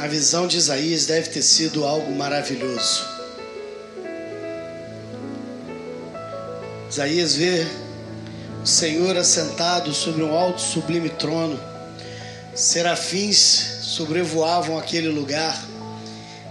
[0.00, 3.04] A visão de Isaías deve ter sido algo maravilhoso.
[6.88, 7.66] Isaías vê
[8.62, 11.58] o Senhor assentado sobre um alto sublime trono.
[12.54, 13.38] Serafins
[13.82, 15.66] sobrevoavam aquele lugar,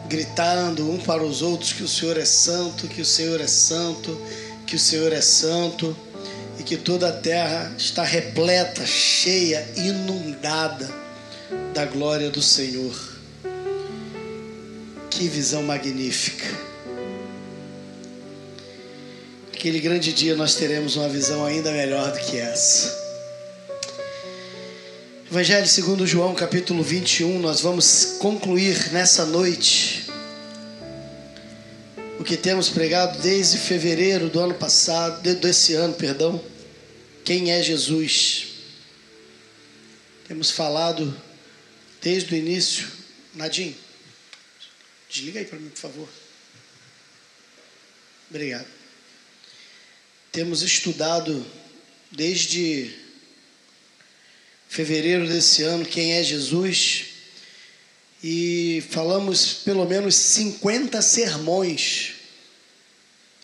[0.09, 4.21] gritando um para os outros que o Senhor é santo, que o Senhor é santo,
[4.65, 5.95] que o Senhor é santo
[6.59, 10.89] e que toda a terra está repleta, cheia, inundada
[11.73, 13.16] da glória do Senhor.
[15.17, 16.45] Que visão magnífica.
[19.51, 22.95] Aquele grande dia nós teremos uma visão ainda melhor do que essa.
[25.27, 30.05] Evangelho segundo João, capítulo 21, nós vamos concluir nessa noite
[32.19, 36.39] o que temos pregado desde fevereiro do ano passado, desse ano, perdão.
[37.25, 38.49] Quem é Jesus?
[40.27, 41.11] Temos falado
[42.03, 42.85] desde o início,
[43.33, 43.86] Nadinho.
[45.09, 46.09] Desliga aí para mim, por favor.
[48.29, 48.67] Obrigado.
[50.31, 51.45] Temos estudado
[52.11, 52.93] desde
[54.67, 57.05] fevereiro desse ano quem é Jesus
[58.23, 62.13] e falamos pelo menos 50 sermões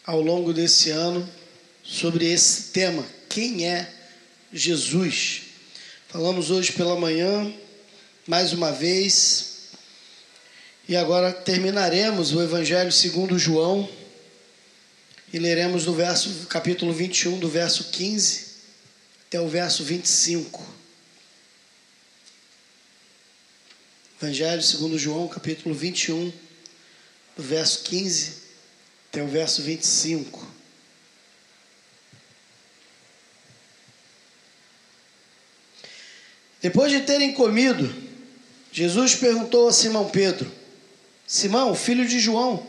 [0.03, 1.27] ao longo desse ano
[1.81, 3.91] sobre esse tema, quem é
[4.51, 5.41] Jesus.
[6.09, 7.53] Falamos hoje pela manhã,
[8.27, 9.52] mais uma vez,
[10.87, 13.89] e agora terminaremos o Evangelho segundo João
[15.31, 18.53] e leremos do verso capítulo 21, do verso 15
[19.27, 20.63] até o verso 25.
[24.21, 26.31] Evangelho segundo João, capítulo 21,
[27.35, 28.43] do verso 15
[29.09, 30.45] até o verso 25.
[36.61, 37.93] Depois de terem comido,
[38.71, 40.62] Jesus perguntou a Simão Pedro:
[41.25, 42.65] Simão, filho de João,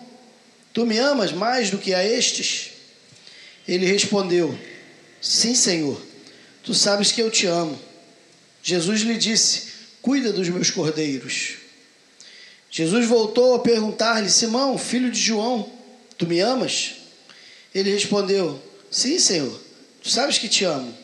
[0.72, 2.70] tu me amas mais do que a estes?
[3.66, 4.56] Ele respondeu:
[5.20, 6.01] Sim, Senhor,
[6.62, 7.78] tu sabes que eu te amo.
[8.62, 9.68] Jesus lhe disse:
[10.01, 11.56] Cuida dos meus cordeiros.
[12.70, 15.70] Jesus voltou a perguntar-lhe: Simão, filho de João,
[16.17, 16.95] tu me amas?
[17.74, 19.61] Ele respondeu: Sim, Senhor,
[20.02, 20.95] tu sabes que te amo.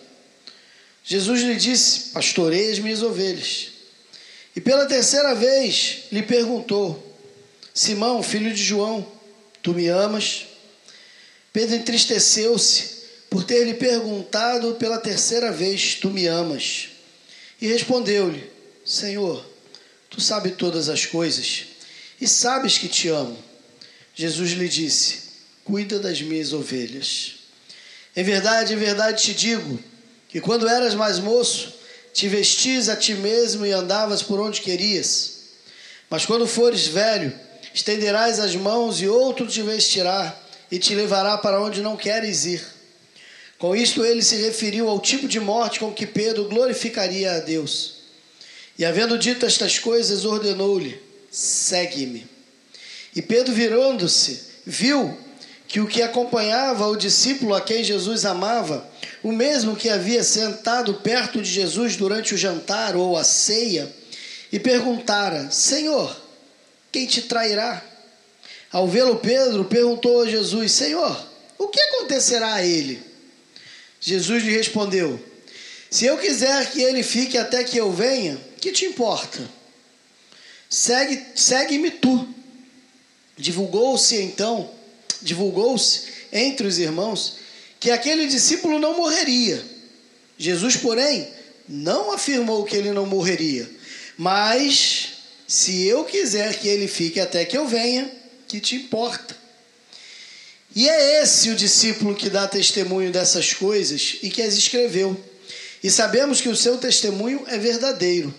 [1.02, 3.68] Jesus lhe disse: Pastorei as minhas ovelhas.
[4.54, 7.09] E pela terceira vez lhe perguntou:
[7.80, 9.10] Simão, filho de João,
[9.62, 10.44] tu me amas?
[11.50, 16.90] Pedro entristeceu-se por ter lhe perguntado pela terceira vez: Tu me amas?
[17.58, 18.52] E respondeu-lhe:
[18.84, 19.42] Senhor,
[20.10, 21.68] tu sabes todas as coisas
[22.20, 23.38] e sabes que te amo.
[24.14, 25.20] Jesus lhe disse:
[25.64, 27.36] Cuida das minhas ovelhas.
[28.14, 29.82] Em verdade, em verdade te digo
[30.28, 31.72] que quando eras mais moço,
[32.12, 35.38] te vestis a ti mesmo e andavas por onde querias.
[36.10, 40.36] Mas quando fores velho, estenderás as mãos e outro te vestirá
[40.70, 42.64] e te levará para onde não queres ir.
[43.58, 48.00] Com isto ele se referiu ao tipo de morte com que Pedro glorificaria a Deus.
[48.78, 50.98] E havendo dito estas coisas, ordenou-lhe:
[51.30, 52.26] segue-me.
[53.14, 55.18] E Pedro, virando-se, viu
[55.68, 58.88] que o que acompanhava o discípulo a quem Jesus amava,
[59.22, 63.92] o mesmo que havia sentado perto de Jesus durante o jantar ou a ceia,
[64.50, 66.16] e perguntara: Senhor,
[66.92, 67.84] quem te trairá?
[68.72, 71.26] Ao vê-lo, Pedro perguntou a Jesus: Senhor,
[71.58, 73.02] o que acontecerá a ele?
[74.00, 75.20] Jesus lhe respondeu:
[75.90, 79.48] Se eu quiser que ele fique até que eu venha, que te importa?
[80.68, 82.28] Segue, segue-me tu.
[83.36, 84.70] Divulgou-se então,
[85.20, 86.02] divulgou-se
[86.32, 87.38] entre os irmãos
[87.80, 89.64] que aquele discípulo não morreria.
[90.38, 91.28] Jesus, porém,
[91.68, 93.68] não afirmou que ele não morreria,
[94.16, 95.09] mas
[95.50, 98.08] se eu quiser que ele fique até que eu venha,
[98.46, 99.36] que te importa?
[100.76, 105.20] E é esse o discípulo que dá testemunho dessas coisas e que as escreveu.
[105.82, 108.32] E sabemos que o seu testemunho é verdadeiro.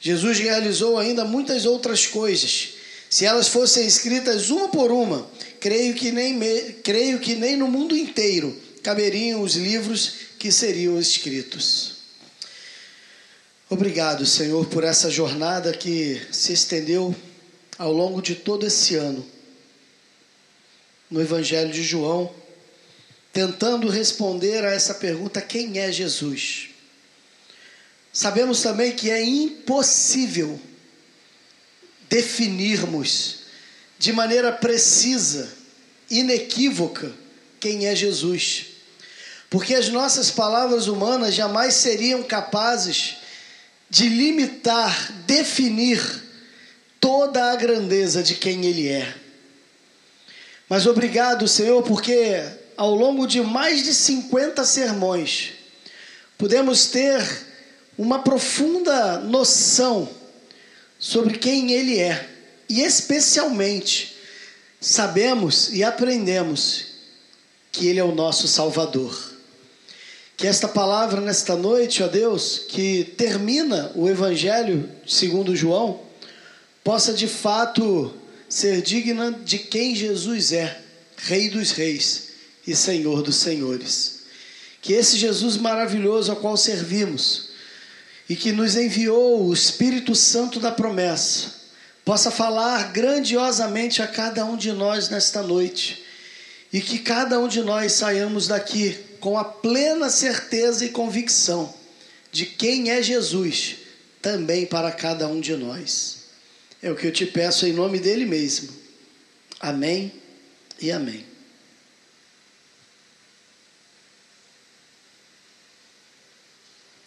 [0.00, 2.70] Jesus realizou ainda muitas outras coisas.
[3.10, 7.68] Se elas fossem escritas uma por uma, creio que nem, me, creio que nem no
[7.68, 11.99] mundo inteiro caberiam os livros que seriam escritos.
[13.72, 17.14] Obrigado, Senhor, por essa jornada que se estendeu
[17.78, 19.24] ao longo de todo esse ano
[21.08, 22.34] no Evangelho de João,
[23.32, 26.70] tentando responder a essa pergunta: quem é Jesus?
[28.12, 30.60] Sabemos também que é impossível
[32.08, 33.42] definirmos
[34.00, 35.48] de maneira precisa,
[36.10, 37.12] inequívoca,
[37.60, 38.66] quem é Jesus.
[39.48, 43.19] Porque as nossas palavras humanas jamais seriam capazes
[43.90, 46.00] de limitar, definir
[47.00, 49.14] toda a grandeza de quem Ele é.
[50.68, 52.40] Mas obrigado, Senhor, porque
[52.76, 55.50] ao longo de mais de 50 sermões,
[56.38, 57.20] podemos ter
[57.98, 60.08] uma profunda noção
[60.98, 62.28] sobre quem Ele é.
[62.68, 64.16] E especialmente,
[64.80, 66.86] sabemos e aprendemos
[67.72, 69.29] que Ele é o nosso Salvador.
[70.40, 76.00] Que esta palavra nesta noite, ó Deus, que termina o Evangelho segundo João,
[76.82, 78.10] possa de fato
[78.48, 80.80] ser digna de quem Jesus é,
[81.14, 82.28] Rei dos Reis
[82.66, 84.20] e Senhor dos Senhores.
[84.80, 87.50] Que esse Jesus maravilhoso ao qual servimos
[88.26, 91.52] e que nos enviou o Espírito Santo da promessa,
[92.02, 96.02] possa falar grandiosamente a cada um de nós nesta noite
[96.72, 101.72] e que cada um de nós saiamos daqui com a plena certeza e convicção
[102.32, 103.76] de quem é Jesus
[104.22, 106.24] também para cada um de nós.
[106.82, 108.74] É o que eu te peço em nome dele mesmo.
[109.60, 110.12] Amém
[110.80, 111.26] e amém.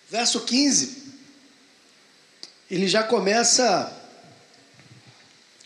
[0.10, 1.14] Verso 15,
[2.70, 3.92] ele já começa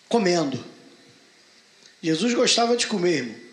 [0.07, 0.63] comendo.
[2.01, 3.46] Jesus gostava de comer, irmão.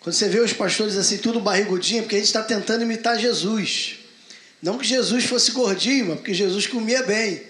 [0.00, 3.18] Quando você vê os pastores assim, tudo barrigudinho, é porque a gente está tentando imitar
[3.18, 3.96] Jesus.
[4.62, 7.42] Não que Jesus fosse gordinho, mas porque Jesus comia bem.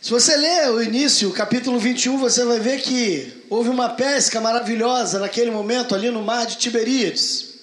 [0.00, 5.18] Se você ler o início, capítulo 21, você vai ver que houve uma pesca maravilhosa
[5.18, 7.56] naquele momento ali no mar de Tiberíades.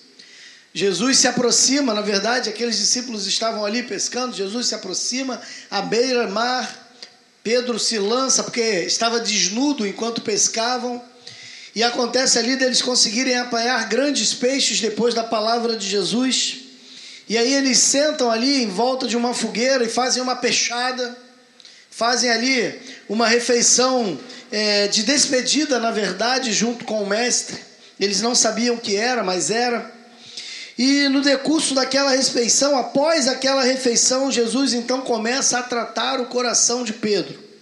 [0.73, 5.41] Jesus se aproxima, na verdade, aqueles discípulos estavam ali pescando, Jesus se aproxima
[5.71, 6.97] à beira-mar,
[7.43, 11.01] Pedro se lança porque estava desnudo enquanto pescavam.
[11.75, 16.59] E acontece ali deles conseguirem apanhar grandes peixes depois da palavra de Jesus.
[17.27, 21.17] E aí eles sentam ali em volta de uma fogueira e fazem uma peixada,
[21.89, 22.79] fazem ali
[23.09, 24.19] uma refeição
[24.51, 27.57] é, de despedida, na verdade, junto com o mestre.
[27.99, 29.91] Eles não sabiam o que era, mas era.
[30.77, 36.83] E no decurso daquela refeição, após aquela refeição, Jesus então começa a tratar o coração
[36.83, 37.52] de Pedro.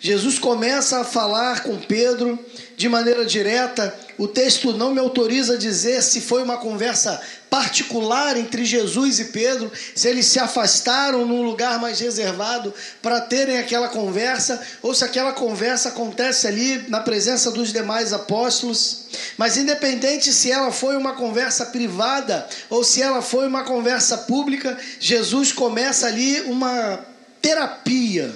[0.00, 2.38] Jesus começa a falar com Pedro
[2.76, 3.94] de maneira direta.
[4.18, 9.26] O texto não me autoriza a dizer se foi uma conversa particular entre Jesus e
[9.26, 15.04] Pedro, se eles se afastaram num lugar mais reservado para terem aquela conversa, ou se
[15.04, 19.06] aquela conversa acontece ali na presença dos demais apóstolos.
[19.38, 24.76] Mas independente se ela foi uma conversa privada ou se ela foi uma conversa pública,
[25.00, 27.00] Jesus começa ali uma
[27.40, 28.34] terapia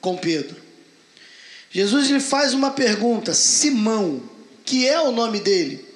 [0.00, 0.57] com Pedro.
[1.70, 4.22] Jesus lhe faz uma pergunta, Simão,
[4.64, 5.86] que é o nome dele.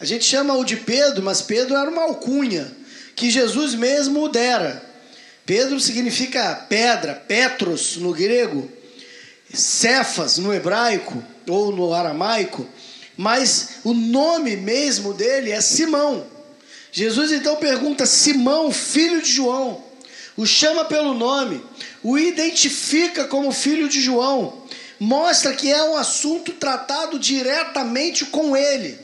[0.00, 2.70] A gente chama o de Pedro, mas Pedro era uma alcunha
[3.14, 4.82] que Jesus mesmo o dera.
[5.44, 8.70] Pedro significa pedra, Petros no grego,
[9.52, 12.66] Cefas no hebraico ou no aramaico,
[13.16, 16.26] mas o nome mesmo dele é Simão.
[16.92, 19.82] Jesus então pergunta: Simão, filho de João,
[20.36, 21.62] o chama pelo nome,
[22.02, 24.57] o identifica como filho de João
[24.98, 28.98] mostra que é um assunto tratado diretamente com ele.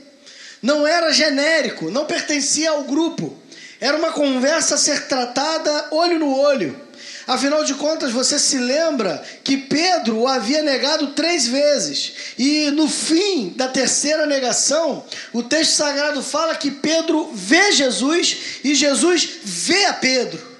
[0.62, 3.36] Não era genérico, não pertencia ao grupo.
[3.80, 6.84] Era uma conversa a ser tratada olho no olho.
[7.26, 12.12] Afinal de contas, você se lembra que Pedro o havia negado três vezes.
[12.38, 18.74] E no fim da terceira negação, o texto sagrado fala que Pedro vê Jesus e
[18.74, 20.53] Jesus vê a Pedro.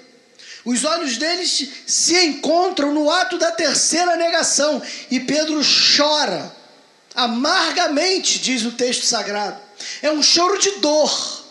[0.65, 4.81] Os olhos deles se encontram no ato da terceira negação
[5.11, 5.61] e Pedro
[5.95, 6.51] chora
[7.13, 9.61] amargamente, diz o texto sagrado.
[10.01, 11.45] É um choro de dor.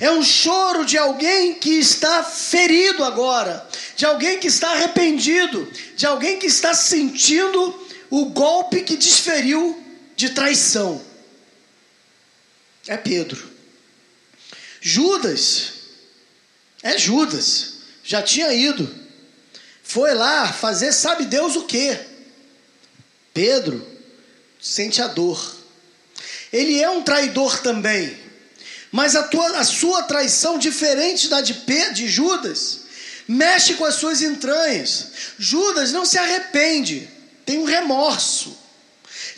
[0.00, 3.66] É um choro de alguém que está ferido agora,
[3.96, 9.82] de alguém que está arrependido, de alguém que está sentindo o golpe que desferiu
[10.16, 11.02] de traição.
[12.86, 13.50] É Pedro.
[14.80, 15.72] Judas
[16.82, 18.92] é Judas já tinha ido.
[19.82, 21.98] Foi lá fazer, sabe Deus o que?
[23.34, 23.86] Pedro
[24.60, 25.56] sente a dor.
[26.52, 28.16] Ele é um traidor também.
[28.90, 32.80] Mas a, tua, a sua traição, diferente da de, Pedro, de Judas,
[33.26, 35.08] mexe com as suas entranhas.
[35.38, 37.08] Judas não se arrepende,
[37.46, 38.61] tem um remorso.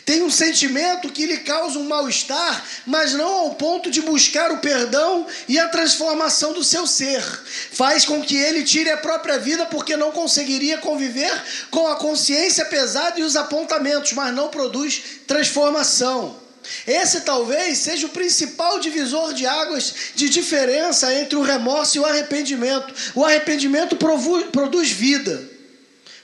[0.05, 4.59] Tem um sentimento que lhe causa um mal-estar, mas não ao ponto de buscar o
[4.59, 7.23] perdão e a transformação do seu ser.
[7.71, 11.33] Faz com que ele tire a própria vida porque não conseguiria conviver
[11.71, 16.39] com a consciência pesada e os apontamentos, mas não produz transformação.
[16.85, 22.05] Esse talvez seja o principal divisor de águas de diferença entre o remorso e o
[22.05, 22.93] arrependimento.
[23.15, 25.49] O arrependimento produz vida,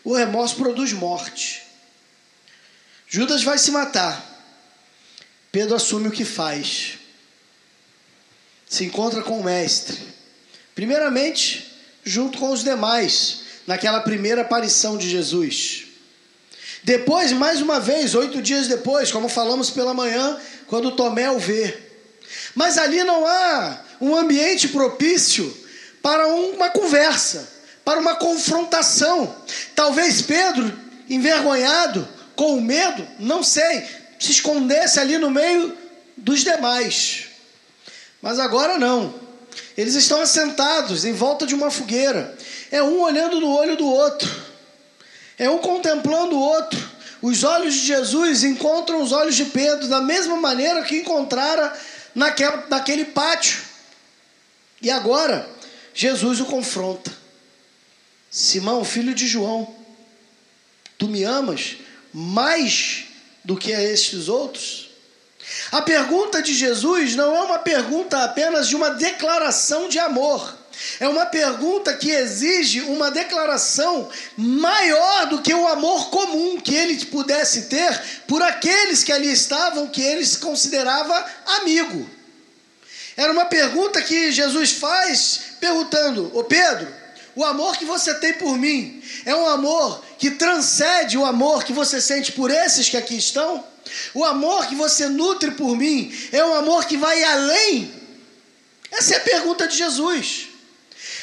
[0.03, 1.70] o remorso produz morte.
[3.13, 4.25] Judas vai se matar.
[5.51, 6.93] Pedro assume o que faz.
[8.65, 9.99] Se encontra com o mestre.
[10.73, 11.75] Primeiramente,
[12.05, 15.87] junto com os demais, naquela primeira aparição de Jesus.
[16.83, 21.77] Depois, mais uma vez, oito dias depois, como falamos pela manhã, quando Tomé o vê.
[22.55, 25.53] Mas ali não há um ambiente propício
[26.01, 27.51] para uma conversa,
[27.83, 29.35] para uma confrontação.
[29.75, 30.71] Talvez Pedro,
[31.09, 33.85] envergonhado, com medo, não sei,
[34.19, 35.77] se escondesse ali no meio
[36.17, 37.25] dos demais.
[38.21, 39.13] Mas agora não.
[39.77, 42.37] Eles estão assentados em volta de uma fogueira.
[42.71, 44.51] É um olhando no olho do outro
[45.41, 46.91] é um contemplando o outro.
[47.19, 51.75] Os olhos de Jesus encontram os olhos de Pedro da mesma maneira que encontrara
[52.13, 53.59] naquele, naquele pátio.
[54.79, 55.49] E agora,
[55.95, 57.11] Jesus o confronta.
[58.29, 59.75] Simão, filho de João,
[60.95, 61.77] tu me amas
[62.13, 63.05] mais
[63.43, 64.89] do que a estes outros?
[65.71, 70.59] A pergunta de Jesus não é uma pergunta apenas de uma declaração de amor.
[70.99, 77.05] É uma pergunta que exige uma declaração maior do que o amor comum que ele
[77.05, 81.25] pudesse ter por aqueles que ali estavam, que ele considerava
[81.59, 82.09] amigo.
[83.15, 86.87] Era uma pergunta que Jesus faz perguntando: Ô Pedro,
[87.35, 91.73] o amor que você tem por mim é um amor que transcende o amor que
[91.73, 93.65] você sente por esses que aqui estão?
[94.13, 97.91] O amor que você nutre por mim é um amor que vai além?
[98.91, 100.49] Essa é a pergunta de Jesus.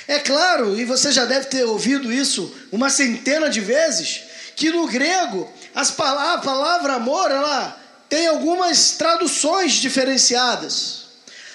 [0.08, 4.22] É claro, e você já deve ter ouvido isso uma centena de vezes,
[4.56, 11.04] que no grego as palavras, a palavra amor ela tem algumas traduções diferenciadas.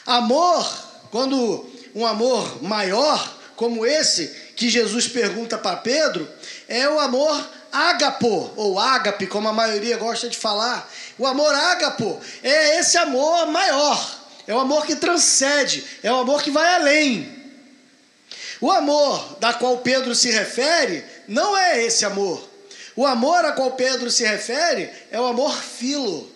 [0.05, 0.65] Amor,
[1.11, 6.25] quando um amor maior, como esse que Jesus pergunta para Pedro,
[6.67, 10.89] é o amor ágapo, ou ágape, como a maioria gosta de falar.
[11.17, 16.41] O amor ágapo é esse amor maior, é o amor que transcende, é o amor
[16.43, 17.43] que vai além.
[18.61, 22.49] O amor da qual Pedro se refere não é esse amor.
[22.95, 26.31] O amor a qual Pedro se refere é o amor filo,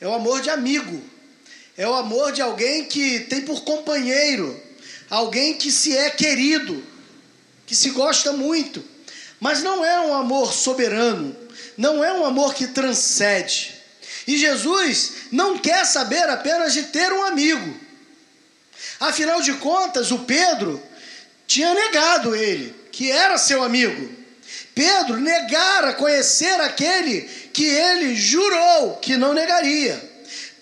[0.00, 1.02] é o amor de amigo,
[1.76, 4.60] é o amor de alguém que tem por companheiro,
[5.10, 6.82] alguém que se é querido,
[7.66, 8.91] que se gosta muito,
[9.42, 11.36] mas não é um amor soberano,
[11.76, 13.74] não é um amor que transcende.
[14.24, 17.76] E Jesus não quer saber apenas de ter um amigo.
[19.00, 20.80] Afinal de contas, o Pedro
[21.44, 24.14] tinha negado ele, que era seu amigo.
[24.76, 27.22] Pedro negara conhecer aquele
[27.52, 30.12] que ele jurou que não negaria.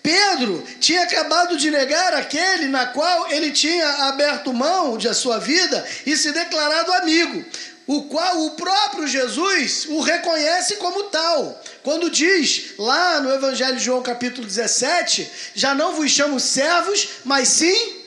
[0.01, 5.85] Pedro tinha acabado de negar aquele na qual ele tinha aberto mão de sua vida
[6.03, 7.45] e se declarado amigo,
[7.93, 11.61] o qual o próprio Jesus o reconhece como tal.
[11.83, 17.49] Quando diz lá no Evangelho de João capítulo 17, já não vos chamo servos, mas
[17.49, 17.97] sim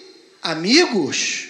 [0.42, 1.48] amigos.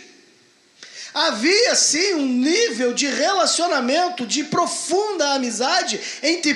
[1.15, 6.55] Havia sim um nível de relacionamento, de profunda amizade entre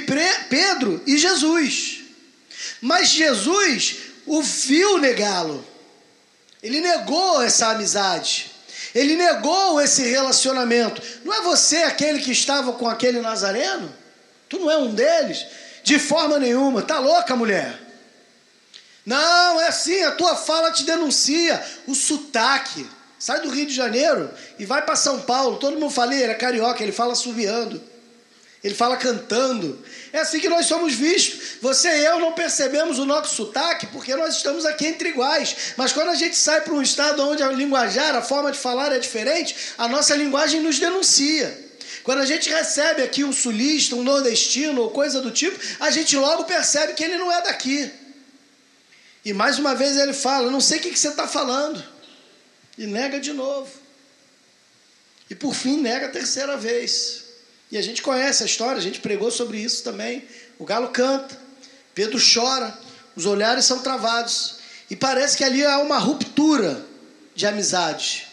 [0.49, 2.01] Pedro e Jesus.
[2.81, 5.65] Mas Jesus o viu negá-lo.
[6.61, 8.48] Ele negou essa amizade.
[8.95, 11.03] Ele negou esse relacionamento.
[11.25, 13.95] Não é você aquele que estava com aquele nazareno?
[14.49, 15.47] Tu não é um deles?
[15.83, 16.83] De forma nenhuma.
[16.83, 17.79] Tá louca, mulher?
[19.05, 21.63] Não, é assim, a tua fala te denuncia.
[21.87, 22.87] O sotaque.
[23.19, 25.57] Sai do Rio de Janeiro e vai para São Paulo.
[25.57, 27.83] Todo mundo fala, ele é carioca, ele fala suviando.
[28.63, 29.79] Ele fala cantando.
[30.13, 31.59] É assim que nós somos vistos.
[31.63, 35.75] Você e eu não percebemos o nosso sotaque porque nós estamos aqui entre iguais.
[35.77, 38.93] Mas quando a gente sai para um estado onde a linguajar, a forma de falar
[38.93, 41.67] é diferente, a nossa linguagem nos denuncia.
[42.03, 46.17] Quando a gente recebe aqui um sulista, um nordestino ou coisa do tipo, a gente
[46.17, 47.91] logo percebe que ele não é daqui.
[49.25, 51.85] E mais uma vez ele fala: Não sei o que, você está falando.
[52.77, 53.71] E nega de novo.
[55.29, 57.18] E por fim nega a terceira vez.
[57.71, 60.25] E a gente conhece a história, a gente pregou sobre isso também.
[60.59, 61.39] O galo canta,
[61.95, 62.77] Pedro chora,
[63.15, 64.57] os olhares são travados.
[64.91, 66.85] E parece que ali há uma ruptura
[67.35, 68.27] de amizade.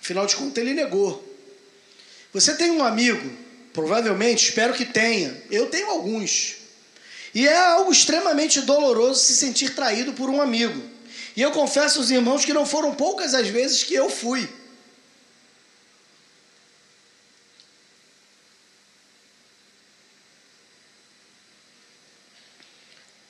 [0.00, 1.24] Afinal de contas, ele negou.
[2.32, 3.30] Você tem um amigo,
[3.72, 5.42] provavelmente, espero que tenha.
[5.50, 6.56] Eu tenho alguns.
[7.34, 10.82] E é algo extremamente doloroso se sentir traído por um amigo.
[11.34, 14.48] E eu confesso aos irmãos que não foram poucas as vezes que eu fui.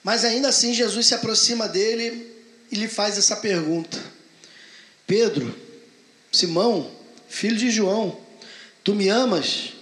[0.03, 2.31] Mas ainda assim, Jesus se aproxima dele
[2.71, 3.99] e lhe faz essa pergunta:
[5.07, 5.55] Pedro,
[6.33, 6.91] Simão,
[7.29, 8.21] filho de João,
[8.83, 9.75] tu me amas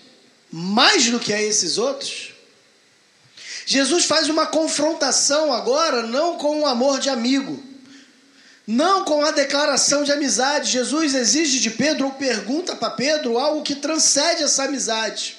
[0.51, 2.35] mais do que a esses outros?
[3.65, 7.63] Jesus faz uma confrontação agora, não com o amor de amigo,
[8.67, 10.73] não com a declaração de amizade.
[10.73, 15.37] Jesus exige de Pedro ou pergunta para Pedro algo que transcende essa amizade.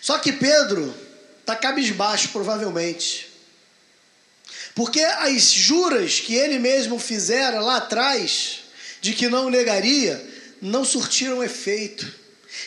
[0.00, 0.94] Só que Pedro
[1.40, 3.27] está cabisbaixo, provavelmente.
[4.78, 8.60] Porque as juras que ele mesmo fizera lá atrás,
[9.00, 10.24] de que não negaria,
[10.62, 12.06] não surtiram efeito.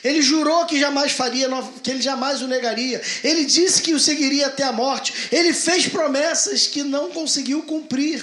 [0.03, 1.47] Ele jurou que jamais faria,
[1.81, 3.01] que ele jamais o negaria.
[3.23, 5.13] Ele disse que o seguiria até a morte.
[5.31, 8.21] Ele fez promessas que não conseguiu cumprir.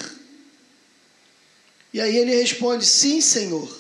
[1.91, 3.75] E aí ele responde: Sim, Senhor.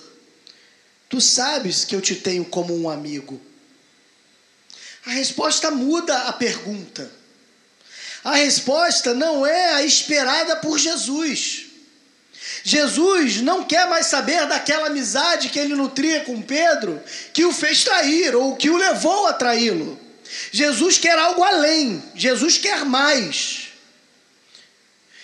[1.10, 3.38] Tu sabes que eu te tenho como um amigo.
[5.04, 7.17] A resposta muda a pergunta.
[8.28, 11.64] A resposta não é a esperada por Jesus.
[12.62, 17.84] Jesus não quer mais saber daquela amizade que ele nutria com Pedro, que o fez
[17.84, 19.98] trair ou que o levou a traí-lo.
[20.52, 23.68] Jesus quer algo além, Jesus quer mais.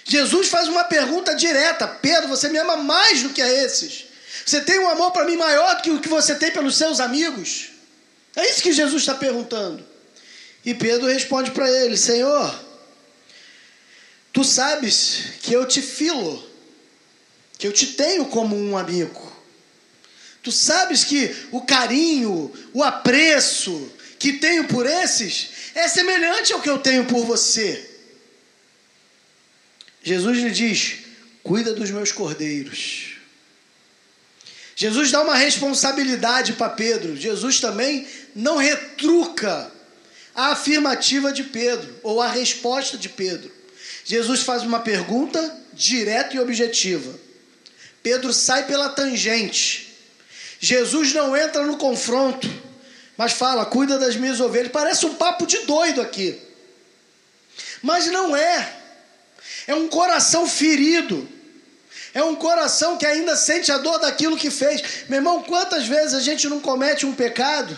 [0.05, 4.07] Jesus faz uma pergunta direta: Pedro, você me ama mais do que a esses?
[4.47, 7.01] Você tem um amor para mim maior do que o que você tem pelos seus
[7.01, 7.67] amigos?
[8.35, 9.85] É isso que Jesus está perguntando.
[10.65, 12.64] E Pedro responde para ele: Senhor,
[14.35, 16.53] tu sabes que eu te filo
[17.57, 19.33] que eu te tenho como um amigo.
[20.43, 26.69] Tu sabes que o carinho, o apreço que tenho por esses é semelhante ao que
[26.69, 27.91] eu tenho por você.
[30.03, 30.97] Jesus lhe diz:
[31.43, 33.15] cuida dos meus cordeiros.
[34.77, 37.17] Jesus dá uma responsabilidade para Pedro.
[37.17, 39.73] Jesus também não retruca
[40.35, 43.51] a afirmativa de Pedro ou a resposta de Pedro.
[44.05, 47.19] Jesus faz uma pergunta direta e objetiva.
[48.03, 49.97] Pedro sai pela tangente.
[50.61, 52.49] Jesus não entra no confronto,
[53.17, 54.71] mas fala: cuida das minhas ovelhas.
[54.71, 56.39] Parece um papo de doido aqui.
[57.83, 58.77] Mas não é.
[59.67, 61.29] É um coração ferido.
[62.13, 64.83] É um coração que ainda sente a dor daquilo que fez.
[65.09, 67.77] Meu irmão, quantas vezes a gente não comete um pecado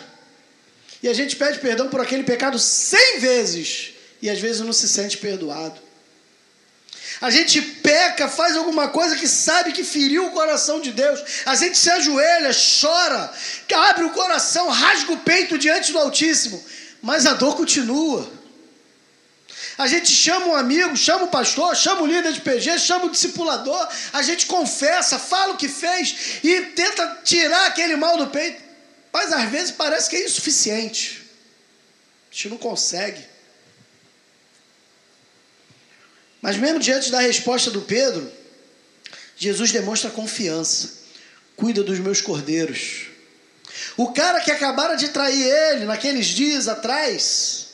[1.03, 4.89] e a gente pede perdão por aquele pecado cem vezes e às vezes não se
[4.89, 5.86] sente perdoado.
[7.21, 11.21] A gente peca, faz alguma coisa que sabe que feriu o coração de Deus.
[11.47, 12.51] A gente se ajoelha,
[12.81, 13.33] chora,
[13.75, 16.63] abre o coração, rasga o peito diante do Altíssimo.
[17.01, 18.31] Mas a dor continua.
[19.79, 23.11] A gente chama um amigo, chama o pastor, chama o líder de PG, chama o
[23.11, 23.89] discipulador.
[24.13, 28.63] A gente confessa, fala o que fez e tenta tirar aquele mal do peito.
[29.13, 31.23] Mas às vezes parece que é insuficiente.
[32.31, 33.36] A gente não consegue.
[36.47, 38.31] Mas mesmo diante da resposta do Pedro,
[39.37, 40.91] Jesus demonstra confiança.
[41.57, 43.09] Cuida dos meus cordeiros.
[43.97, 47.67] O cara que acabara de trair ele naqueles dias atrás,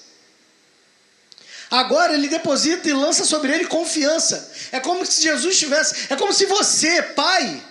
[1.70, 4.50] agora ele deposita e lança sobre ele confiança.
[4.72, 7.62] É como se Jesus tivesse, é como se você, pai,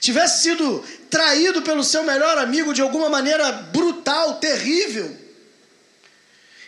[0.00, 5.21] tivesse sido traído pelo seu melhor amigo de alguma maneira brutal, terrível.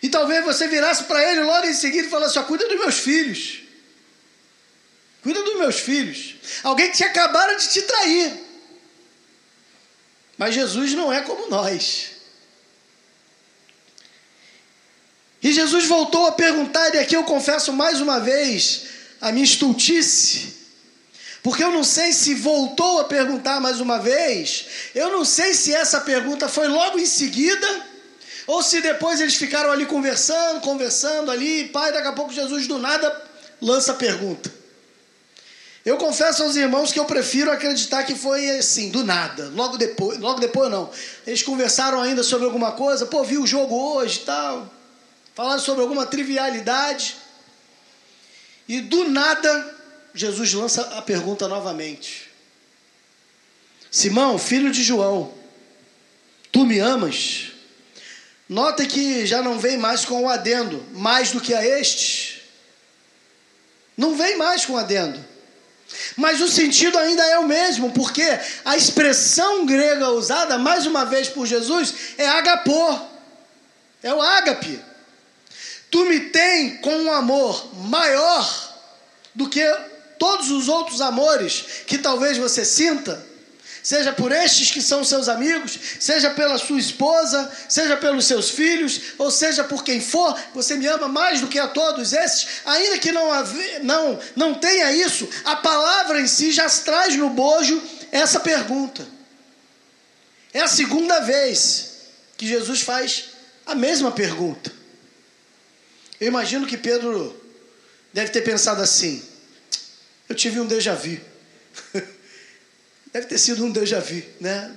[0.05, 3.61] E talvez você virasse para ele logo em seguida e falasse: cuida dos meus filhos.
[5.23, 6.35] Cuida dos meus filhos.
[6.63, 8.35] Alguém que te acabaram de te trair.
[10.37, 12.11] Mas Jesus não é como nós.
[15.43, 18.83] E Jesus voltou a perguntar, e aqui eu confesso mais uma vez
[19.23, 20.53] a minha estultice,
[21.43, 25.75] porque eu não sei se voltou a perguntar mais uma vez, eu não sei se
[25.75, 27.94] essa pergunta foi logo em seguida
[28.47, 32.79] ou se depois eles ficaram ali conversando, conversando ali, pai, daqui a pouco Jesus do
[32.79, 33.23] nada
[33.61, 34.53] lança a pergunta.
[35.85, 40.19] Eu confesso aos irmãos que eu prefiro acreditar que foi assim, do nada, logo depois,
[40.19, 40.91] logo depois não.
[41.27, 44.73] Eles conversaram ainda sobre alguma coisa, pô, vi o jogo hoje e tal.
[45.35, 47.17] Falaram sobre alguma trivialidade.
[48.67, 49.77] E do nada,
[50.15, 52.31] Jesus lança a pergunta novamente.
[53.91, 55.33] Simão, filho de João,
[56.51, 57.54] tu me amas?
[58.49, 62.43] Nota que já não vem mais com o adendo, mais do que a estes.
[63.97, 65.25] Não vem mais com adendo.
[66.17, 68.27] Mas o sentido ainda é o mesmo, porque
[68.65, 72.99] a expressão grega usada mais uma vez por Jesus é agapô.
[74.03, 74.81] É o ágape.
[75.91, 78.75] Tu me tem com um amor maior
[79.35, 79.65] do que
[80.19, 83.24] todos os outros amores que talvez você sinta
[83.85, 88.99] seja por estes que são seus amigos, seja pela sua esposa, seja pelos seus filhos,
[89.19, 92.99] ou seja por quem for, você me ama mais do que a todos esses, ainda
[92.99, 93.29] que não,
[93.83, 99.07] não, não tenha isso, a palavra em si já traz no bojo essa pergunta.
[100.55, 101.91] É a segunda vez
[102.39, 103.27] que Jesus faz
[103.67, 104.73] a mesma pergunta.
[106.19, 107.39] Eu imagino que Pedro
[108.15, 109.23] deve ter pensado assim:
[110.27, 111.21] eu tive um déjà vu.
[113.15, 114.75] deve ter sido um déjà vu, né?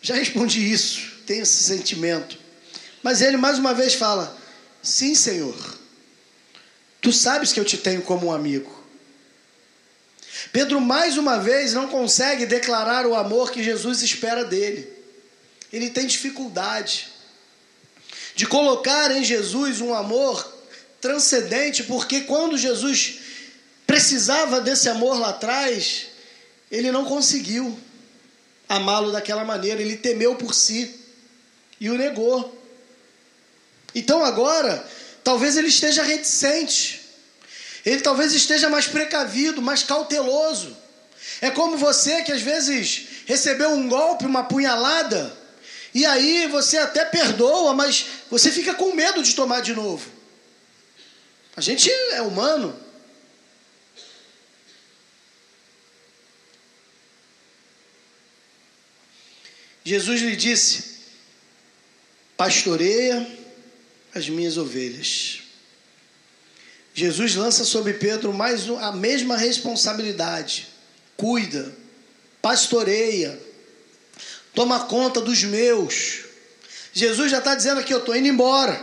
[0.00, 2.38] Já respondi isso, tenho esse sentimento.
[3.02, 4.38] Mas ele mais uma vez fala:
[4.80, 5.78] Sim, Senhor,
[7.00, 8.78] tu sabes que eu te tenho como um amigo.
[10.52, 14.88] Pedro mais uma vez não consegue declarar o amor que Jesus espera dele.
[15.72, 17.08] Ele tem dificuldade
[18.36, 20.56] de colocar em Jesus um amor
[21.00, 23.18] transcendente, porque quando Jesus
[23.84, 26.07] precisava desse amor lá atrás,
[26.70, 27.78] ele não conseguiu
[28.68, 30.94] amá-lo daquela maneira, ele temeu por si
[31.80, 32.54] e o negou.
[33.94, 34.86] Então agora,
[35.24, 37.00] talvez ele esteja reticente,
[37.84, 40.76] ele talvez esteja mais precavido, mais cauteloso.
[41.40, 45.36] É como você que às vezes recebeu um golpe, uma punhalada,
[45.94, 50.08] e aí você até perdoa, mas você fica com medo de tomar de novo.
[51.56, 52.78] A gente é humano.
[59.88, 60.98] Jesus lhe disse:
[62.36, 63.26] Pastoreia
[64.14, 65.40] as minhas ovelhas.
[66.92, 70.68] Jesus lança sobre Pedro mais a mesma responsabilidade.
[71.16, 71.74] Cuida,
[72.42, 73.40] pastoreia,
[74.54, 76.24] toma conta dos meus.
[76.92, 78.78] Jesus já está dizendo aqui: eu estou indo embora.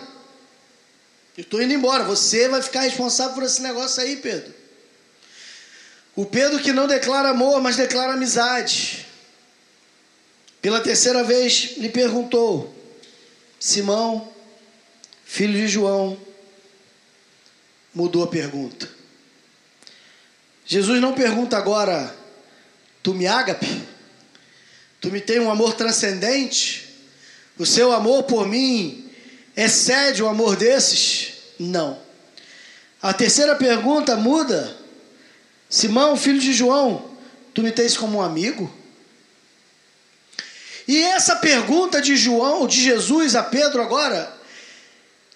[1.37, 2.03] Eu estou indo embora.
[2.03, 4.51] Você vai ficar responsável por esse negócio aí, Pedro.
[6.15, 9.04] O Pedro que não declara amor, mas declara amizade.
[10.65, 12.73] Pela terceira vez lhe perguntou:
[13.60, 14.28] Simão,
[15.23, 16.17] filho de João,
[17.93, 18.89] mudou a pergunta.
[20.65, 22.12] Jesus não pergunta agora:
[23.04, 23.84] Tu me ágape?
[24.99, 26.89] Tu me tem um amor transcendente?
[27.60, 29.08] O seu amor por mim
[29.56, 31.34] excede o amor desses?
[31.60, 32.01] Não.
[32.99, 34.75] A terceira pergunta muda:
[35.69, 37.06] Simão, filho de João,
[37.54, 38.85] tu me tens como um amigo?
[40.88, 44.32] E essa pergunta de João, de Jesus a Pedro agora,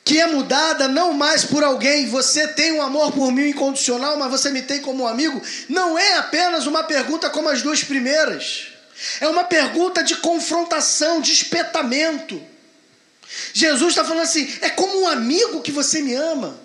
[0.03, 4.31] que é mudada não mais por alguém, você tem um amor por mim incondicional, mas
[4.31, 8.69] você me tem como um amigo, não é apenas uma pergunta como as duas primeiras.
[9.21, 12.41] É uma pergunta de confrontação, de espetamento.
[13.53, 16.59] Jesus está falando assim: é como um amigo que você me ama.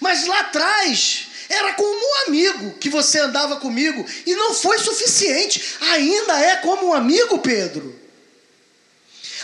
[0.00, 5.76] Mas lá atrás, era como um amigo que você andava comigo e não foi suficiente.
[5.80, 7.94] Ainda é como um amigo, Pedro.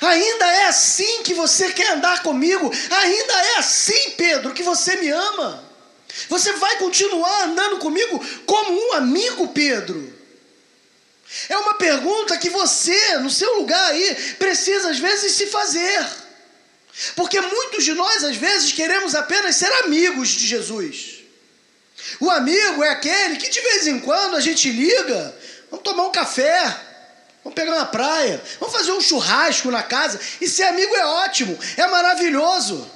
[0.00, 2.70] Ainda é assim que você quer andar comigo.
[2.90, 5.64] Ainda é assim, Pedro, que você me ama.
[6.28, 10.18] Você vai continuar andando comigo como um amigo, Pedro.
[11.48, 16.06] É uma pergunta que você, no seu lugar aí, precisa às vezes se fazer.
[17.14, 21.19] Porque muitos de nós, às vezes, queremos apenas ser amigos de Jesus.
[22.18, 25.34] O amigo é aquele que de vez em quando a gente liga,
[25.70, 26.76] vamos tomar um café,
[27.44, 30.18] vamos pegar uma praia, vamos fazer um churrasco na casa.
[30.40, 32.90] E ser amigo é ótimo, é maravilhoso.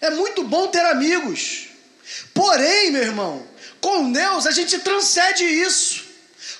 [0.00, 1.68] É muito bom ter amigos.
[2.34, 3.46] Porém, meu irmão,
[3.80, 6.06] com Deus a gente transcende isso.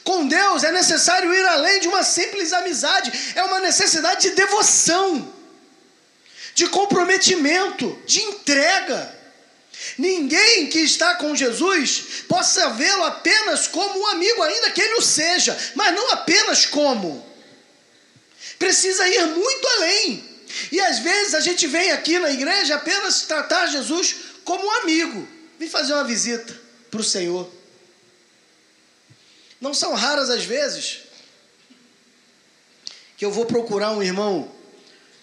[0.05, 5.35] Com Deus é necessário ir além de uma simples amizade, é uma necessidade de devoção,
[6.55, 9.18] de comprometimento, de entrega.
[9.97, 15.03] Ninguém que está com Jesus possa vê-lo apenas como um amigo, ainda que ele o
[15.03, 17.25] seja, mas não apenas como.
[18.59, 20.29] Precisa ir muito além.
[20.73, 25.29] E às vezes a gente vem aqui na igreja apenas tratar Jesus como um amigo.
[25.59, 26.59] Vem fazer uma visita
[26.91, 27.51] para o Senhor.
[29.61, 31.01] Não são raras as vezes
[33.17, 34.51] que eu vou procurar um irmão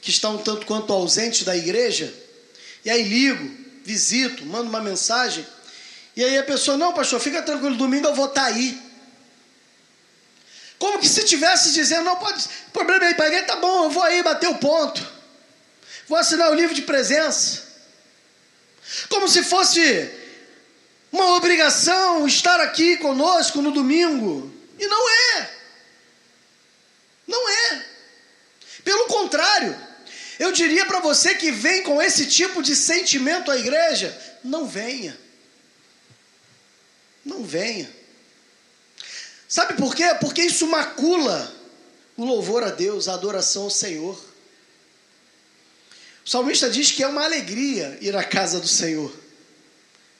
[0.01, 2.13] que está um tanto quanto ausente da igreja,
[2.83, 5.45] e aí ligo, visito, mando uma mensagem,
[6.15, 8.81] e aí a pessoa, não, pastor, fica tranquilo, domingo eu vou estar tá aí.
[10.79, 12.43] Como que se tivesse dizendo, não pode,
[12.73, 15.05] problema aí para igreja, tá bom, eu vou aí bater o ponto.
[16.07, 17.63] Vou assinar o livro de presença.
[19.09, 19.81] Como se fosse
[21.11, 24.53] uma obrigação estar aqui conosco no domingo.
[24.77, 25.49] E não é.
[27.27, 27.85] Não é.
[28.83, 29.75] Pelo contrário,
[30.39, 35.17] eu diria para você que vem com esse tipo de sentimento à igreja, não venha.
[37.23, 37.89] Não venha.
[39.47, 40.05] Sabe por quê?
[40.19, 41.53] Porque isso macula
[42.17, 44.19] o louvor a Deus, a adoração ao Senhor.
[46.25, 49.13] O salmista diz que é uma alegria ir à casa do Senhor.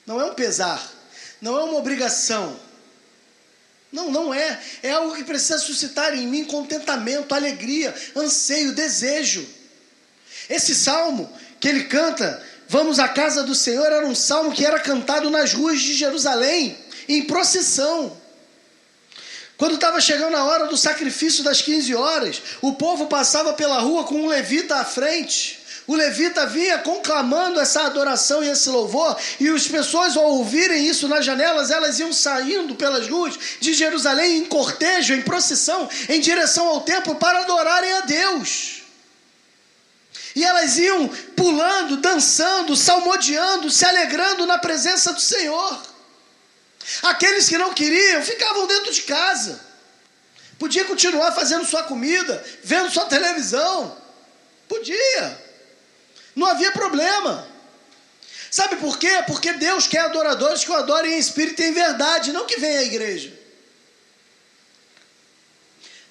[0.06, 0.94] Não é um pesar,
[1.42, 2.60] não é uma obrigação.
[3.92, 4.62] Não, não é.
[4.84, 9.48] É algo que precisa suscitar em mim contentamento, alegria, anseio, desejo.
[10.50, 14.80] Esse salmo que ele canta, Vamos à casa do Senhor, era um salmo que era
[14.80, 16.76] cantado nas ruas de Jerusalém,
[17.08, 18.18] em procissão.
[19.56, 24.04] Quando estava chegando a hora do sacrifício das 15 horas, o povo passava pela rua
[24.04, 25.64] com um levita à frente.
[25.88, 31.08] O levita vinha conclamando essa adoração e esse louvor, e as pessoas, ao ouvirem isso
[31.08, 36.68] nas janelas, elas iam saindo pelas ruas de Jerusalém em cortejo, em procissão, em direção
[36.68, 38.75] ao templo para adorarem a Deus.
[40.36, 45.82] E elas iam pulando, dançando, salmodiando, se alegrando na presença do Senhor.
[47.04, 49.60] Aqueles que não queriam ficavam dentro de casa.
[50.60, 53.98] Podia continuar fazendo sua comida, vendo sua televisão.
[54.68, 55.42] Podia.
[56.36, 57.48] Não havia problema.
[58.52, 59.24] Sabe por quê?
[59.28, 62.80] Porque Deus quer adoradores que o adorem em espírito e em verdade, não que venham
[62.80, 63.45] à igreja.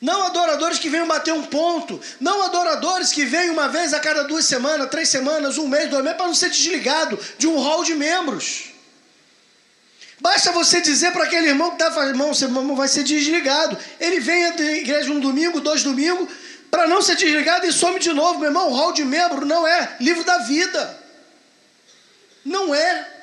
[0.00, 2.00] Não adoradores que venham bater um ponto.
[2.20, 6.02] Não adoradores que vêm uma vez a cada duas semanas, três semanas, um mês, dois
[6.02, 8.74] meses, para não ser desligado de um hall de membros.
[10.20, 13.76] Basta você dizer para aquele irmão que está fazendo, irmão, seu irmão vai ser desligado.
[14.00, 16.28] Ele vem à igreja um domingo, dois domingos,
[16.70, 18.38] para não ser desligado e some de novo.
[18.38, 21.02] Meu irmão, o hall de membro não é livro da vida.
[22.44, 23.13] Não é.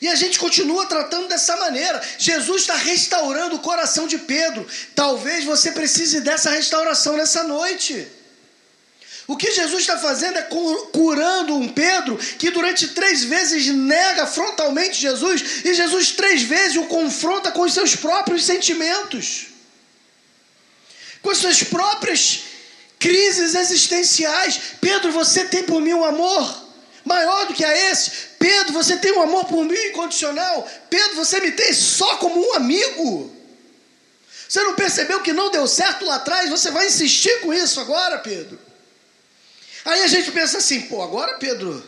[0.00, 2.02] E a gente continua tratando dessa maneira.
[2.18, 4.66] Jesus está restaurando o coração de Pedro.
[4.94, 8.06] Talvez você precise dessa restauração nessa noite.
[9.26, 10.42] O que Jesus está fazendo é
[10.92, 16.84] curando um Pedro que durante três vezes nega frontalmente Jesus e Jesus três vezes o
[16.84, 19.46] confronta com os seus próprios sentimentos,
[21.22, 22.44] com as suas próprias
[23.00, 24.60] crises existenciais.
[24.80, 26.65] Pedro, você tem por mim um amor
[27.06, 28.10] maior do que a esse.
[28.38, 30.68] Pedro, você tem um amor por mim incondicional.
[30.90, 33.34] Pedro, você me tem só como um amigo.
[34.48, 36.50] Você não percebeu que não deu certo lá atrás?
[36.50, 38.58] Você vai insistir com isso agora, Pedro?
[39.84, 41.82] Aí a gente pensa assim, pô, agora, Pedro,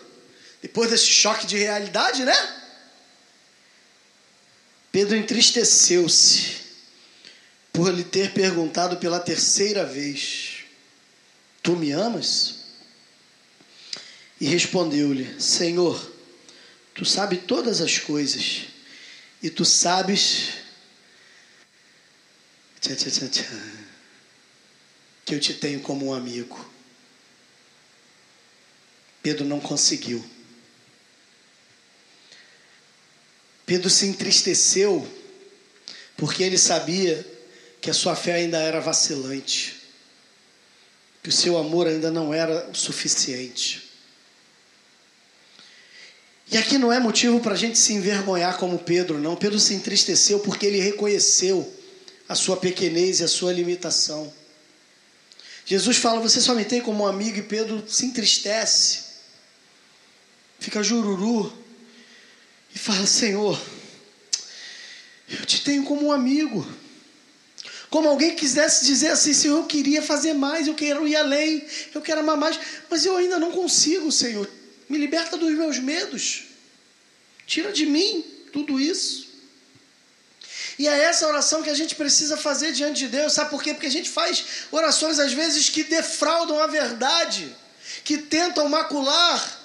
[0.63, 2.55] depois desse choque de realidade, né?
[4.91, 6.59] Pedro entristeceu-se
[7.73, 10.65] por lhe ter perguntado pela terceira vez:
[11.63, 12.58] Tu me amas?
[14.41, 16.13] E respondeu-lhe: Senhor,
[16.95, 18.65] tu sabes todas as coisas,
[19.43, 20.55] e tu sabes
[25.25, 26.73] que eu te tenho como um amigo.
[29.23, 30.25] Pedro não conseguiu.
[33.67, 35.07] Pedro se entristeceu
[36.17, 37.27] porque ele sabia
[37.81, 39.77] que a sua fé ainda era vacilante,
[41.23, 43.88] que o seu amor ainda não era o suficiente.
[46.51, 49.37] E aqui não é motivo para a gente se envergonhar como Pedro, não.
[49.37, 51.71] Pedro se entristeceu porque ele reconheceu
[52.27, 54.33] a sua pequenez e a sua limitação.
[55.67, 59.01] Jesus fala: Você só me tem como um amigo, e Pedro se entristece,
[60.59, 61.53] fica jururu,
[62.75, 63.61] e fala: Senhor,
[65.29, 66.67] eu te tenho como um amigo.
[67.91, 72.01] Como alguém quisesse dizer assim: Senhor, eu queria fazer mais, eu quero ir além, eu
[72.01, 72.59] quero amar mais,
[72.89, 74.49] mas eu ainda não consigo, Senhor.
[74.89, 76.45] Me liberta dos meus medos.
[77.47, 79.29] Tira de mim tudo isso.
[80.79, 83.75] E é essa oração que a gente precisa fazer diante de Deus, sabe por quê?
[83.75, 87.55] Porque a gente faz orações às vezes que defraudam a verdade,
[88.05, 89.59] que tentam macular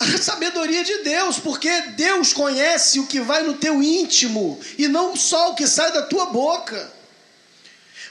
[0.00, 5.14] a sabedoria de Deus, porque Deus conhece o que vai no teu íntimo e não
[5.14, 6.92] só o que sai da tua boca.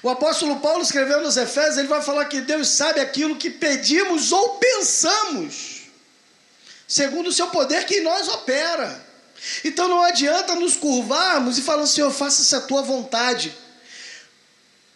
[0.02, 4.32] O apóstolo Paulo escreveu nos Efésios, ele vai falar que Deus sabe aquilo que pedimos
[4.32, 5.75] ou pensamos
[6.88, 9.06] segundo o seu poder que em nós opera.
[9.64, 13.54] Então não adianta nos curvarmos e falar, Senhor, faça-se a tua vontade.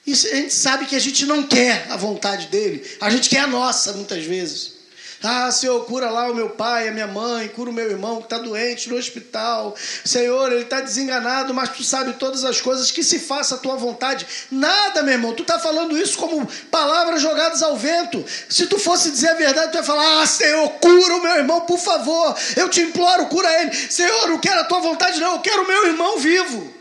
[0.07, 3.47] A gente sabe que a gente não quer a vontade dele, a gente quer a
[3.47, 4.78] nossa muitas vezes.
[5.21, 8.23] Ah, Senhor, cura lá o meu pai, a minha mãe, cura o meu irmão que
[8.23, 9.75] está doente no hospital.
[10.05, 13.75] Senhor, ele está desenganado, mas tu sabe todas as coisas, que se faça a tua
[13.75, 14.25] vontade.
[14.49, 18.23] Nada, meu irmão, tu está falando isso como palavras jogadas ao vento.
[18.47, 21.61] Se tu fosse dizer a verdade, tu ia falar: Ah, Senhor, cura o meu irmão,
[21.61, 22.33] por favor.
[22.55, 23.73] Eu te imploro, cura ele.
[23.73, 26.73] Senhor, não quero a tua vontade, não, eu quero o meu irmão vivo.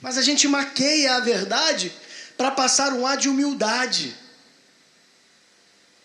[0.00, 1.92] Mas a gente maqueia a verdade
[2.36, 4.16] para passar um ar de humildade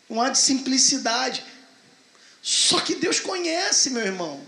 [0.10, 1.44] um ar de simplicidade.
[2.42, 4.42] Só que Deus conhece, meu irmão.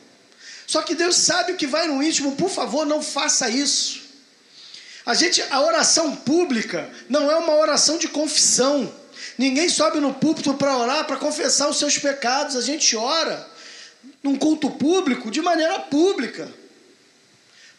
[0.67, 2.35] Só que Deus sabe o que vai no íntimo.
[2.35, 4.03] Por favor, não faça isso.
[5.05, 8.91] A gente, a oração pública não é uma oração de confissão.
[9.37, 12.55] Ninguém sobe no púlpito para orar, para confessar os seus pecados.
[12.55, 13.47] A gente ora
[14.23, 16.51] num culto público de maneira pública.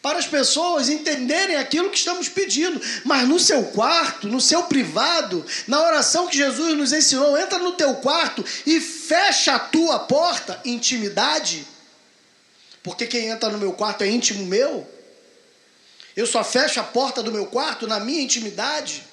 [0.07, 2.81] Para as pessoas entenderem aquilo que estamos pedindo.
[3.03, 7.73] Mas no seu quarto, no seu privado, na oração que Jesus nos ensinou, entra no
[7.73, 11.67] teu quarto e fecha a tua porta, intimidade.
[12.81, 14.87] Porque quem entra no meu quarto é íntimo meu.
[16.15, 19.03] Eu só fecho a porta do meu quarto na minha intimidade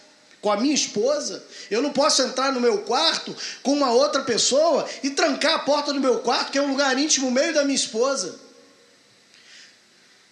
[0.40, 1.42] com a minha esposa.
[1.72, 5.92] Eu não posso entrar no meu quarto com uma outra pessoa e trancar a porta
[5.92, 8.43] do meu quarto, que é um lugar íntimo meu e da minha esposa.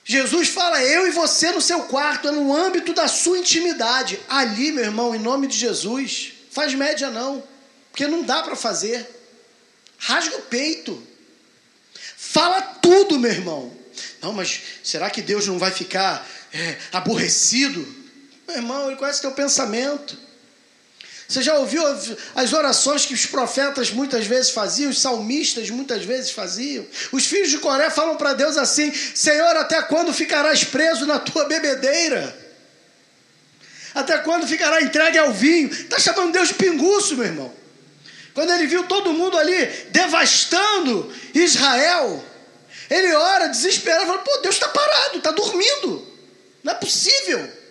[0.04, 4.18] Jesus fala, eu e você no seu quarto, é no âmbito da sua intimidade.
[4.28, 7.42] Ali, meu irmão, em nome de Jesus, faz média não,
[7.90, 9.08] porque não dá para fazer.
[9.98, 11.00] Rasga o peito.
[12.16, 13.76] Fala tudo, meu irmão.
[14.20, 17.86] Não, mas será que Deus não vai ficar é, aborrecido?
[18.48, 20.18] Meu irmão, ele conhece teu pensamento.
[21.28, 21.82] Você já ouviu
[22.34, 26.86] as orações que os profetas muitas vezes faziam, os salmistas muitas vezes faziam?
[27.10, 31.44] Os filhos de Coré falam para Deus assim: Senhor, até quando ficarás preso na tua
[31.44, 32.42] bebedeira?
[33.94, 35.70] Até quando ficará entregue ao vinho?
[35.70, 37.52] Está chamando Deus de pinguço, meu irmão.
[38.34, 42.24] Quando ele viu todo mundo ali devastando Israel,
[42.88, 46.06] ele ora desesperado, fala: Pô, Deus está parado, está dormindo.
[46.62, 47.61] Não é possível.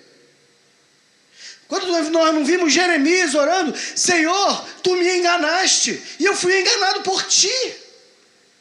[1.72, 7.24] Quando nós não vimos Jeremias orando, Senhor, tu me enganaste, e eu fui enganado por
[7.24, 7.50] ti,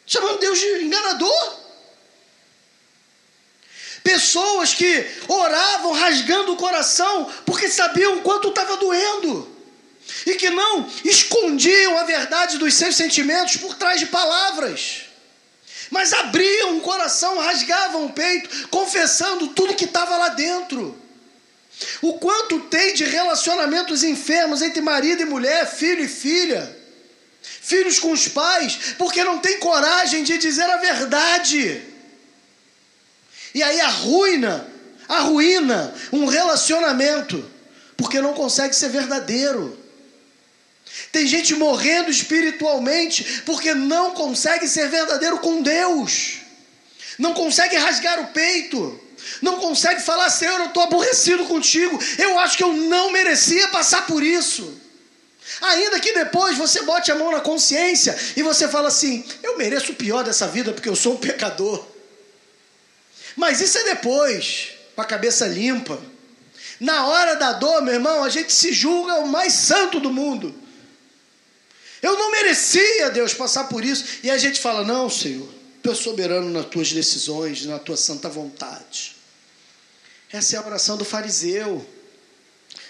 [0.06, 1.58] chamando Deus de enganador.
[4.04, 9.56] Pessoas que oravam rasgando o coração porque sabiam quanto estava doendo
[10.24, 15.06] e que não escondiam a verdade dos seus sentimentos por trás de palavras,
[15.90, 20.99] mas abriam o coração, rasgavam o peito, confessando tudo que estava lá dentro.
[22.02, 26.76] O quanto tem de relacionamentos enfermos entre marido e mulher, filho e filha,
[27.42, 31.82] filhos com os pais, porque não tem coragem de dizer a verdade.
[33.54, 34.66] E aí arruina,
[35.08, 37.48] arruína um relacionamento,
[37.96, 39.78] porque não consegue ser verdadeiro.
[41.12, 46.38] Tem gente morrendo espiritualmente porque não consegue ser verdadeiro com Deus,
[47.18, 49.00] não consegue rasgar o peito
[49.40, 54.06] não consegue falar, Senhor, eu estou aborrecido contigo, eu acho que eu não merecia passar
[54.06, 54.80] por isso.
[55.61, 59.92] Ainda que depois você bote a mão na consciência e você fala assim: eu mereço
[59.92, 61.85] o pior dessa vida porque eu sou um pecador.
[63.37, 66.00] Mas isso é depois, com a cabeça limpa.
[66.78, 70.54] Na hora da dor, meu irmão, a gente se julga o mais santo do mundo.
[72.00, 74.04] Eu não merecia, Deus, passar por isso.
[74.22, 75.48] E a gente fala: não, Senhor,
[75.82, 79.16] tu és soberano nas tuas decisões, na tua santa vontade.
[80.32, 81.84] Essa é a oração do fariseu.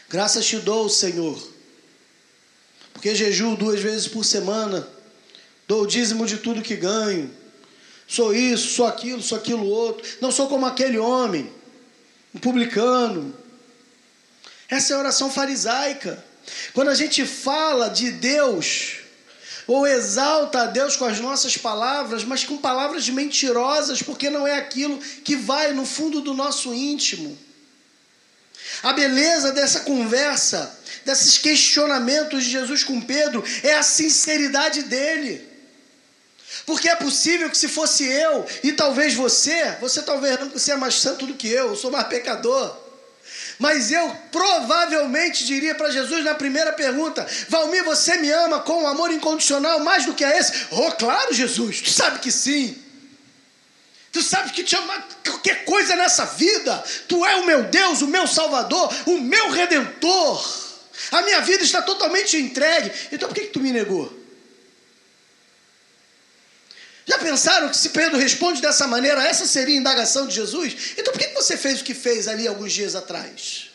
[0.08, 1.40] Graças te dou, Senhor,
[2.92, 4.88] porque jejuo duas vezes por semana,
[5.68, 7.30] dou o dízimo de tudo que ganho,
[8.08, 11.50] sou isso, sou aquilo, sou aquilo outro, não sou como aquele homem,
[12.34, 13.34] um publicano.
[14.68, 16.22] Essa é a oração farisaica.
[16.72, 18.99] Quando a gente fala de Deus,
[19.66, 24.56] ou exalta a Deus com as nossas palavras, mas com palavras mentirosas, porque não é
[24.56, 27.38] aquilo que vai no fundo do nosso íntimo.
[28.82, 35.48] A beleza dessa conversa, desses questionamentos de Jesus com Pedro, é a sinceridade dele.
[36.66, 40.76] Porque é possível que se fosse eu e talvez você, você talvez não, você é
[40.76, 42.76] mais santo do que eu, eu sou mais pecador.
[43.60, 48.86] Mas eu provavelmente diria para Jesus na primeira pergunta: Valmir, você me ama com um
[48.88, 50.66] amor incondicional mais do que é esse?
[50.70, 52.74] Oh, claro, Jesus, tu sabe que sim.
[54.10, 56.82] Tu sabes que te ama qualquer coisa nessa vida.
[57.06, 60.42] Tu é o meu Deus, o meu Salvador, o meu Redentor.
[61.12, 62.90] A minha vida está totalmente entregue.
[63.12, 64.19] Então por que, que tu me negou?
[67.10, 70.94] Já pensaram que se Pedro responde dessa maneira, essa seria a indagação de Jesus?
[70.96, 73.68] Então por que você fez o que fez ali alguns dias atrás?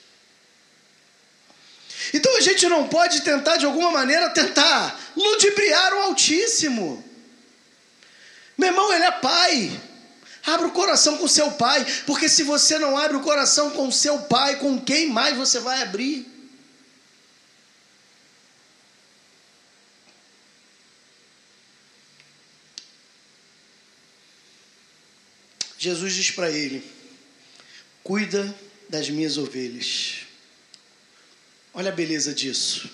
[2.13, 7.04] Então a gente não pode tentar, de alguma maneira, tentar ludibriar o Altíssimo.
[8.58, 9.82] Meu irmão, ele é pai.
[10.45, 14.19] Abra o coração com seu pai, porque se você não abre o coração com seu
[14.19, 16.25] pai, com quem mais você vai abrir?
[25.78, 26.84] Jesus diz para ele:
[28.04, 28.56] Cuida
[28.90, 30.26] das minhas ovelhas.
[31.73, 32.90] Olha a beleza disso.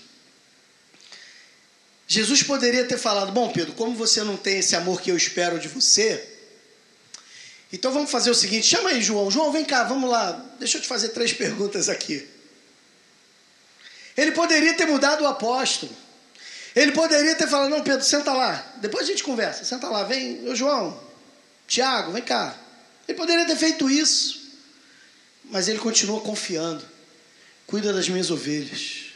[2.07, 5.59] Jesus poderia ter falado: Bom, Pedro, como você não tem esse amor que eu espero
[5.59, 6.27] de você,
[7.71, 9.31] então vamos fazer o seguinte: chama aí, João.
[9.31, 10.31] João, vem cá, vamos lá.
[10.59, 12.27] Deixa eu te fazer três perguntas aqui.
[14.17, 15.95] Ele poderia ter mudado o apóstolo.
[16.75, 18.73] Ele poderia ter falado: Não, Pedro, senta lá.
[18.77, 19.63] Depois a gente conversa.
[19.63, 21.01] Senta lá, vem, ô João,
[21.67, 22.57] Tiago, vem cá.
[23.11, 24.39] Ele poderia ter feito isso.
[25.43, 26.81] Mas ele continua confiando.
[27.67, 29.07] Cuida das minhas ovelhas.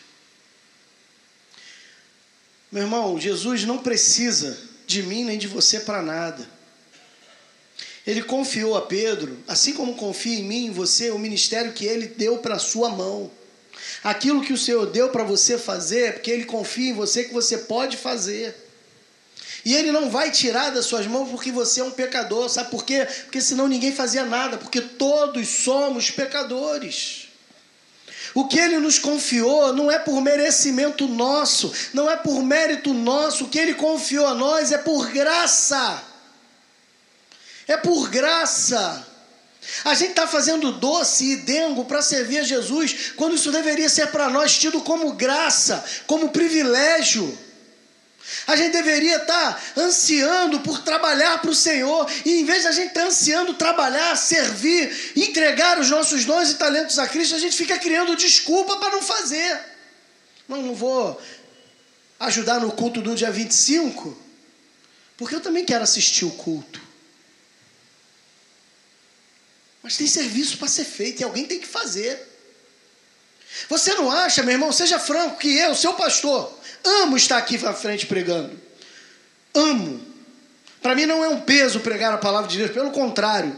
[2.69, 6.45] Meu irmão, Jesus não precisa de mim nem de você para nada.
[8.05, 12.07] Ele confiou a Pedro, assim como confia em mim e você, o ministério que ele
[12.07, 13.31] deu para a sua mão.
[14.03, 17.33] Aquilo que o Senhor deu para você fazer, é porque ele confia em você que
[17.33, 18.53] você pode fazer.
[19.65, 22.47] E ele não vai tirar das suas mãos porque você é um pecador.
[22.47, 23.07] Sabe por quê?
[23.23, 27.29] Porque senão ninguém fazia nada, porque todos somos pecadores.
[28.35, 33.45] O que ele nos confiou não é por merecimento nosso, não é por mérito nosso.
[33.45, 36.03] O que ele confiou a nós é por graça.
[37.67, 39.07] É por graça.
[39.83, 44.07] A gente está fazendo doce e dengo para servir a Jesus, quando isso deveria ser
[44.07, 47.44] para nós tido como graça, como privilégio.
[48.47, 52.67] A gente deveria estar tá ansiando por trabalhar para o Senhor, e em vez de
[52.67, 57.35] a gente estar tá ansiando trabalhar, servir, entregar os nossos dons e talentos a Cristo,
[57.35, 59.59] a gente fica criando desculpa para não fazer.
[60.47, 61.21] Não, não vou
[62.19, 64.17] ajudar no culto do dia 25,
[65.17, 66.81] porque eu também quero assistir o culto.
[69.83, 72.19] Mas tem serviço para ser feito e alguém tem que fazer.
[73.69, 76.54] Você não acha, meu irmão, seja franco, que eu, seu pastor,
[76.85, 78.59] amo estar aqui à frente pregando.
[79.53, 80.01] Amo.
[80.81, 83.55] Para mim não é um peso pregar a palavra de Deus, pelo contrário.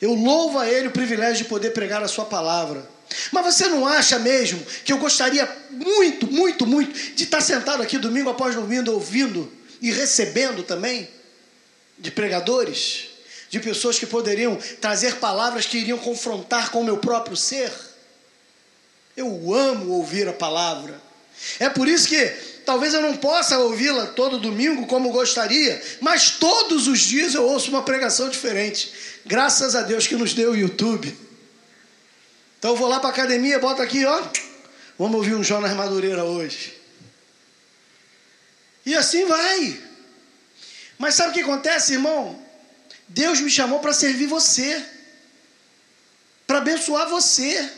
[0.00, 2.88] Eu louvo a Ele o privilégio de poder pregar a Sua palavra.
[3.32, 7.96] Mas você não acha mesmo que eu gostaria muito, muito, muito de estar sentado aqui
[7.98, 11.08] domingo após domingo ouvindo e recebendo também
[11.98, 13.16] de pregadores?
[13.48, 17.72] de pessoas que poderiam trazer palavras que iriam confrontar com o meu próprio ser.
[19.16, 21.00] Eu amo ouvir a palavra.
[21.58, 22.24] É por isso que
[22.64, 27.70] talvez eu não possa ouvi-la todo domingo como gostaria, mas todos os dias eu ouço
[27.70, 28.92] uma pregação diferente.
[29.24, 31.16] Graças a Deus que nos deu o YouTube.
[32.58, 34.22] Então eu vou lá para a academia, boto aqui, ó.
[34.98, 36.74] Vamos ouvir um Jonas Madureira hoje.
[38.84, 39.80] E assim vai.
[40.98, 42.40] Mas sabe o que acontece, irmão?
[43.08, 44.82] Deus me chamou para servir você,
[46.46, 47.70] para abençoar você.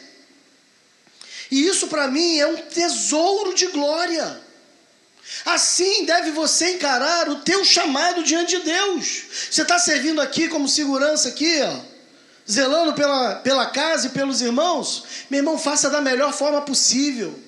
[1.51, 4.41] E isso para mim é um tesouro de glória.
[5.45, 9.23] Assim deve você encarar o teu chamado diante de Deus.
[9.51, 11.81] Você está servindo aqui como segurança aqui, ó,
[12.51, 15.05] zelando pela, pela casa e pelos irmãos.
[15.29, 17.39] Meu irmão, faça da melhor forma possível.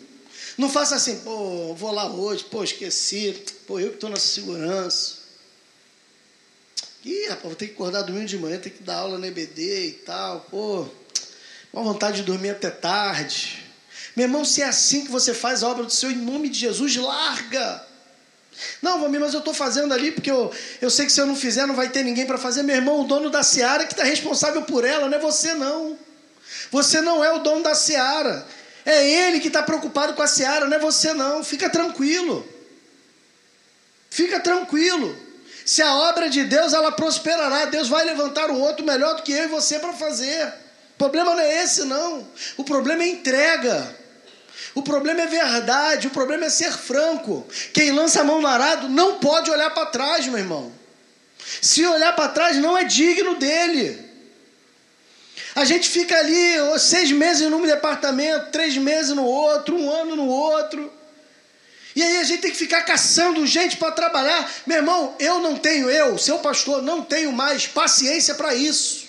[0.58, 5.20] Não faça assim, pô, vou lá hoje, pô, esqueci, pô, eu que estou na segurança.
[7.02, 9.86] Ih, rapaz, vou ter que acordar domingo de manhã, ter que dar aula na EBD
[9.86, 10.40] e tal.
[10.50, 10.86] Pô,
[11.72, 13.69] uma vontade de dormir até tarde.
[14.16, 16.58] Meu irmão, se é assim que você faz a obra do Senhor, em nome de
[16.58, 17.86] Jesus, larga.
[18.82, 21.36] Não, Vamir, mas eu estou fazendo ali porque eu, eu sei que se eu não
[21.36, 22.62] fizer não vai ter ninguém para fazer.
[22.62, 25.98] Meu irmão, o dono da seara que está responsável por ela, não é você não.
[26.70, 28.46] Você não é o dono da seara.
[28.84, 31.44] É ele que está preocupado com a seara, não é você não.
[31.44, 32.46] Fica tranquilo.
[34.10, 35.16] Fica tranquilo.
[35.64, 39.32] Se a obra de Deus ela prosperará, Deus vai levantar um outro melhor do que
[39.32, 40.48] eu e você para fazer.
[40.94, 42.26] O problema não é esse, não.
[42.56, 43.99] O problema é entrega.
[44.74, 47.46] O problema é verdade, o problema é ser franco.
[47.72, 50.72] Quem lança a mão no arado não pode olhar para trás, meu irmão.
[51.60, 54.08] Se olhar para trás, não é digno dele.
[55.54, 60.26] A gente fica ali seis meses num departamento, três meses no outro, um ano no
[60.26, 60.92] outro.
[61.94, 64.48] E aí a gente tem que ficar caçando gente para trabalhar.
[64.64, 69.08] Meu irmão, eu não tenho, eu, seu pastor, não tenho mais paciência para isso.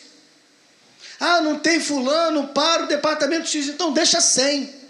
[1.20, 4.81] Ah, não tem fulano para o departamento X, então deixa sem.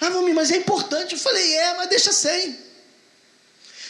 [0.00, 1.14] Ah, mas é importante.
[1.14, 2.58] Eu falei, é, mas deixa sem.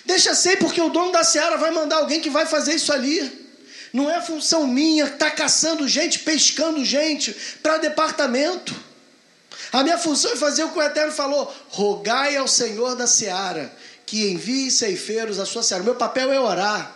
[0.05, 3.45] Deixa sem, porque o dono da seara vai mandar alguém que vai fazer isso ali.
[3.93, 7.33] Não é função minha estar tá caçando gente, pescando gente
[7.63, 8.75] para departamento.
[9.73, 13.73] A minha função é fazer o que o Eterno falou: rogai ao Senhor da seara
[14.05, 15.83] que envie ceifeiros à sua seara.
[15.83, 16.95] Meu papel é orar.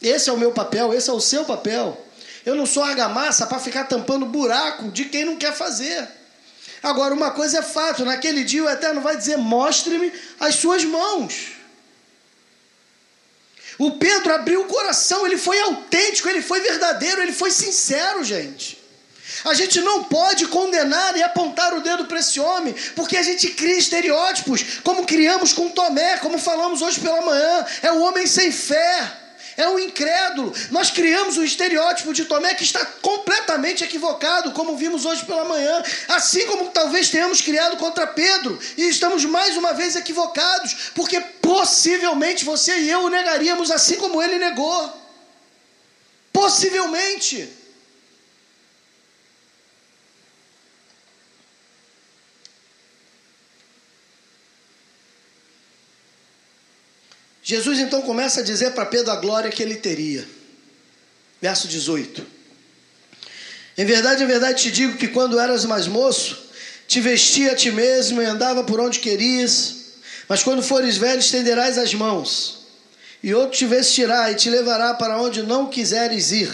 [0.00, 2.00] Esse é o meu papel, esse é o seu papel.
[2.44, 6.06] Eu não sou argamassa para ficar tampando buraco de quem não quer fazer.
[6.84, 11.52] Agora, uma coisa é fato: naquele dia o Eterno vai dizer: mostre-me as suas mãos.
[13.78, 18.78] O Pedro abriu o coração, ele foi autêntico, ele foi verdadeiro, ele foi sincero, gente.
[19.44, 23.48] A gente não pode condenar e apontar o dedo para esse homem, porque a gente
[23.48, 27.66] cria estereótipos, como criamos com Tomé, como falamos hoje pela manhã.
[27.82, 29.10] É o homem sem fé,
[29.56, 30.52] é o incrédulo.
[30.70, 35.82] Nós criamos um estereótipo de Tomé que está completamente equivocado, como vimos hoje pela manhã,
[36.08, 42.44] assim como talvez tenhamos criado contra Pedro, e estamos mais uma vez equivocados, porque possivelmente
[42.44, 45.02] você e eu o negaríamos assim como ele negou.
[46.32, 47.63] Possivelmente.
[57.46, 60.26] Jesus então começa a dizer para Pedro a glória que ele teria.
[61.42, 62.26] Verso 18.
[63.76, 66.42] Em verdade, em verdade te digo que quando eras mais moço,
[66.88, 69.74] te vestia a ti mesmo e andava por onde querias,
[70.26, 72.66] mas quando fores velho, estenderás as mãos,
[73.22, 76.50] e outro te vestirá e te levará para onde não quiseres ir.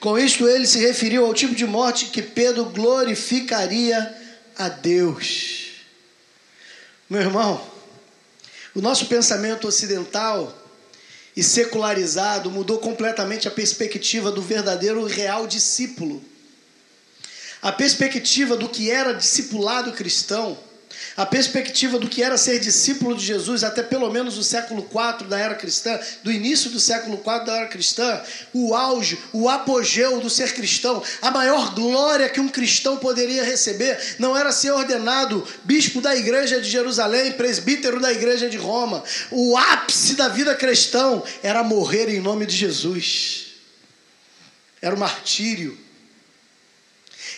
[0.00, 4.16] Com isto, ele se referiu ao tipo de morte que Pedro glorificaria
[4.58, 5.66] a Deus.
[7.08, 7.71] Meu irmão,
[8.74, 10.58] o nosso pensamento ocidental
[11.36, 16.22] e secularizado mudou completamente a perspectiva do verdadeiro e real discípulo.
[17.60, 20.58] A perspectiva do que era discipulado cristão
[21.16, 25.28] a perspectiva do que era ser discípulo de Jesus até pelo menos o século IV
[25.28, 28.20] da era cristã, do início do século IV da era cristã,
[28.52, 33.98] o auge, o apogeu do ser cristão, a maior glória que um cristão poderia receber
[34.18, 39.02] não era ser ordenado bispo da igreja de Jerusalém, presbítero da igreja de Roma.
[39.30, 43.46] O ápice da vida cristã era morrer em nome de Jesus.
[44.80, 45.81] Era o martírio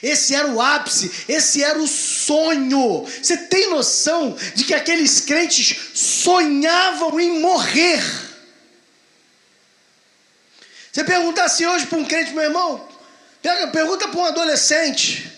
[0.04, 3.04] esse era o ápice, esse era o sonho.
[3.04, 8.02] Você tem noção de que aqueles crentes sonhavam em morrer?
[10.92, 12.86] Você perguntasse hoje para um crente, meu irmão,
[13.42, 15.32] pega, pergunta para um adolescente,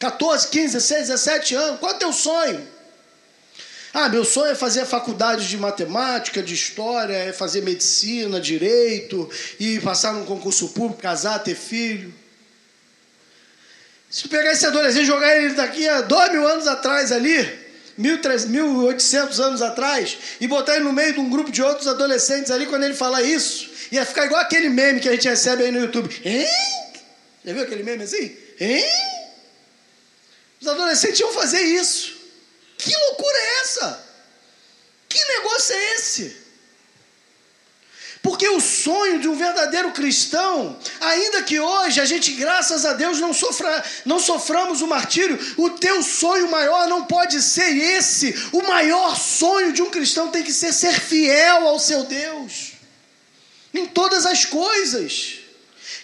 [0.00, 2.68] 14, 15, 16, 17 anos, qual é o teu sonho?
[3.94, 9.30] Ah, meu sonho é fazer a faculdade de matemática, de história, é fazer medicina, direito,
[9.60, 12.12] e passar num concurso público, casar, ter filho.
[14.14, 17.36] Se pegar esse adolescente e jogar ele daqui a dois mil anos atrás ali,
[17.98, 21.60] mil, três, mil oitocentos anos atrás, e botar ele no meio de um grupo de
[21.60, 25.28] outros adolescentes ali, quando ele falar isso, ia ficar igual aquele meme que a gente
[25.28, 26.08] recebe aí no YouTube.
[26.24, 26.46] Hein?
[27.44, 28.36] Já viu aquele meme assim?
[28.60, 28.84] Hein?
[30.60, 32.14] Os adolescentes iam fazer isso.
[32.78, 34.06] Que loucura é essa?
[35.08, 36.36] Que negócio é esse?
[38.24, 43.20] Porque o sonho de um verdadeiro cristão, ainda que hoje a gente, graças a Deus,
[43.20, 48.34] não, sofra, não soframos o martírio, o teu sonho maior não pode ser esse.
[48.50, 52.72] O maior sonho de um cristão tem que ser ser fiel ao seu Deus,
[53.74, 55.43] em todas as coisas.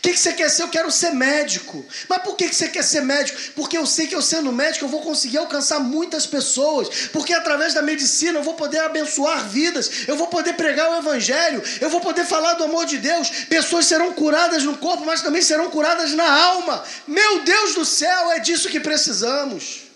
[0.01, 0.63] O que, que você quer ser?
[0.63, 1.85] Eu quero ser médico.
[2.09, 3.39] Mas por que, que você quer ser médico?
[3.55, 7.09] Porque eu sei que eu sendo médico eu vou conseguir alcançar muitas pessoas.
[7.13, 10.09] Porque através da medicina eu vou poder abençoar vidas.
[10.09, 11.63] Eu vou poder pregar o evangelho.
[11.83, 13.29] Eu vou poder falar do amor de Deus.
[13.51, 16.83] Pessoas serão curadas no corpo, mas também serão curadas na alma.
[17.07, 19.90] Meu Deus do céu, é disso que precisamos.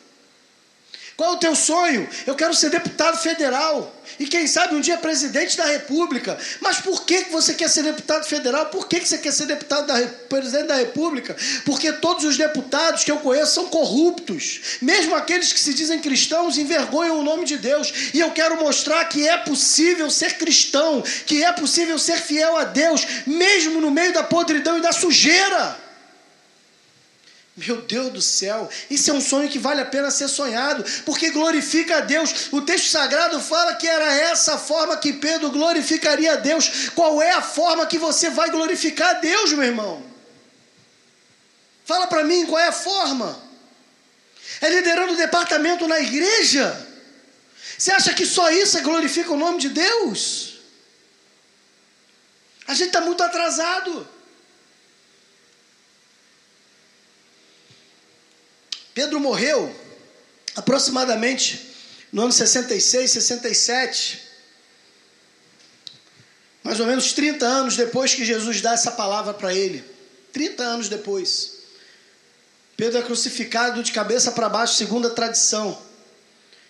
[1.16, 2.08] Qual é o teu sonho?
[2.26, 3.94] Eu quero ser deputado federal.
[4.18, 6.36] E quem sabe um dia presidente da República.
[6.60, 8.66] Mas por que você quer ser deputado federal?
[8.66, 11.36] Por que você quer ser deputado da, presidente da República?
[11.64, 14.78] Porque todos os deputados que eu conheço são corruptos.
[14.82, 18.10] Mesmo aqueles que se dizem cristãos envergonham o nome de Deus.
[18.12, 22.64] E eu quero mostrar que é possível ser cristão, que é possível ser fiel a
[22.64, 25.83] Deus, mesmo no meio da podridão e da sujeira.
[27.56, 31.30] Meu Deus do céu, isso é um sonho que vale a pena ser sonhado, porque
[31.30, 32.48] glorifica a Deus.
[32.50, 36.88] O texto sagrado fala que era essa a forma que Pedro glorificaria a Deus.
[36.96, 40.04] Qual é a forma que você vai glorificar a Deus, meu irmão?
[41.84, 43.40] Fala para mim qual é a forma.
[44.60, 46.88] É liderando o departamento na igreja?
[47.78, 50.58] Você acha que só isso glorifica o nome de Deus?
[52.66, 54.08] A gente está muito atrasado.
[58.94, 59.74] Pedro morreu
[60.54, 61.74] aproximadamente
[62.12, 64.22] no ano 66, 67,
[66.62, 69.84] mais ou menos 30 anos depois que Jesus dá essa palavra para ele.
[70.32, 71.54] 30 anos depois.
[72.76, 75.80] Pedro é crucificado de cabeça para baixo, segundo a tradição.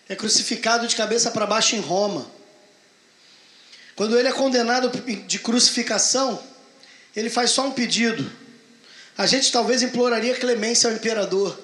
[0.09, 2.31] É crucificado de cabeça para baixo em Roma.
[3.95, 4.91] Quando ele é condenado
[5.27, 6.43] de crucificação,
[7.15, 8.31] ele faz só um pedido.
[9.17, 11.59] A gente talvez imploraria clemência ao imperador.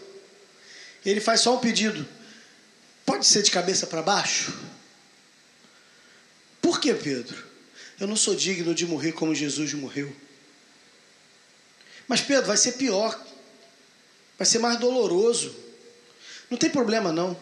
[1.05, 2.07] Ele faz só um pedido:
[3.05, 4.53] pode ser de cabeça para baixo?
[6.61, 7.51] Por que, Pedro?
[7.98, 10.14] Eu não sou digno de morrer como Jesus morreu.
[12.07, 13.18] Mas, Pedro, vai ser pior.
[14.38, 15.55] Vai ser mais doloroso.
[16.48, 17.36] Não tem problema, não.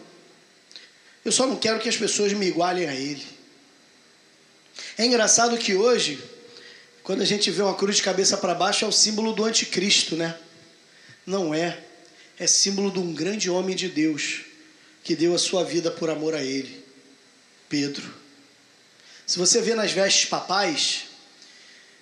[1.23, 3.25] Eu só não quero que as pessoas me igualem a Ele.
[4.97, 6.21] É engraçado que hoje,
[7.03, 10.15] quando a gente vê uma cruz de cabeça para baixo, é o símbolo do anticristo,
[10.15, 10.37] né?
[11.25, 11.85] Não é
[12.39, 14.45] é símbolo de um grande homem de Deus
[15.03, 16.83] que deu a sua vida por amor a ele,
[17.67, 18.13] Pedro.
[19.27, 21.07] Se você vê nas vestes papais,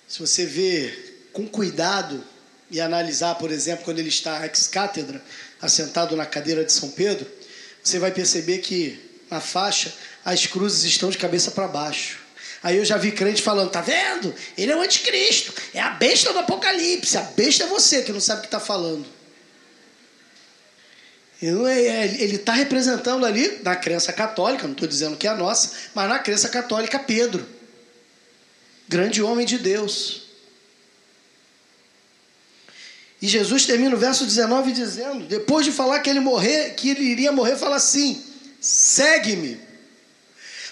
[0.06, 0.96] se você vê
[1.32, 2.24] com cuidado
[2.70, 5.22] e analisar, por exemplo, quando ele está ex-cátedra,
[5.60, 7.26] assentado na cadeira de São Pedro,
[7.82, 8.98] você vai perceber que
[9.30, 9.92] na faixa
[10.24, 12.20] as cruzes estão de cabeça para baixo.
[12.62, 14.34] Aí eu já vi crente falando, tá vendo?
[14.56, 17.16] Ele é o anticristo, é a besta do apocalipse.
[17.16, 19.17] A besta é você que não sabe o que está falando.
[21.40, 25.72] É, ele está representando ali, na crença católica, não estou dizendo que é a nossa,
[25.94, 27.46] mas na crença católica, Pedro.
[28.88, 30.22] Grande homem de Deus.
[33.20, 37.04] E Jesus termina o verso 19 dizendo, depois de falar que ele morrer, que ele
[37.04, 38.24] iria morrer, fala assim:
[38.60, 39.60] segue-me.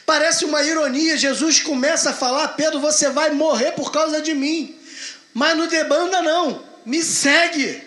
[0.04, 4.76] Parece uma ironia, Jesus começa a falar: Pedro, você vai morrer por causa de mim.
[5.34, 7.82] Mas não debanda, não, me segue.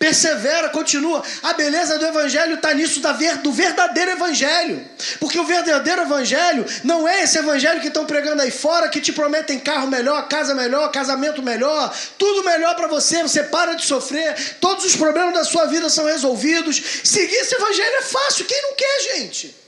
[0.00, 1.22] Persevera, continua.
[1.42, 3.02] A beleza do Evangelho está nisso
[3.42, 4.88] do verdadeiro Evangelho.
[5.20, 9.12] Porque o verdadeiro Evangelho não é esse Evangelho que estão pregando aí fora, que te
[9.12, 14.34] prometem carro melhor, casa melhor, casamento melhor, tudo melhor para você, você para de sofrer,
[14.58, 16.82] todos os problemas da sua vida são resolvidos.
[17.04, 19.59] Seguir esse Evangelho é fácil, quem não quer, gente?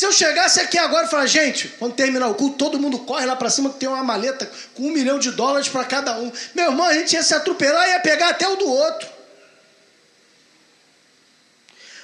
[0.00, 3.26] Se eu chegasse aqui agora e falar, gente, quando terminar o culto, todo mundo corre
[3.26, 6.32] lá para cima que tem uma maleta com um milhão de dólares para cada um.
[6.54, 9.06] Meu irmão, a gente ia se atropelar e ia pegar até o do outro.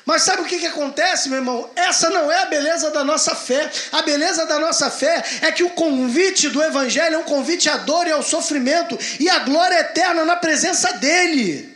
[0.05, 1.71] Mas sabe o que, que acontece, meu irmão?
[1.75, 3.73] Essa não é a beleza da nossa fé.
[3.91, 7.79] A beleza da nossa fé é que o convite do Evangelho é um convite à
[7.79, 11.76] dor e ao sofrimento e à glória eterna na presença dEle.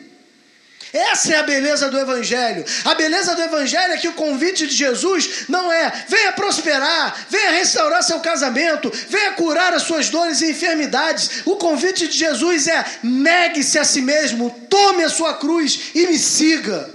[0.92, 2.64] Essa é a beleza do Evangelho.
[2.84, 7.52] A beleza do Evangelho é que o convite de Jesus não é venha prosperar, venha
[7.52, 11.42] restaurar seu casamento, venha curar as suas dores e enfermidades.
[11.44, 16.18] O convite de Jesus é negue-se a si mesmo, tome a sua cruz e me
[16.18, 16.92] siga.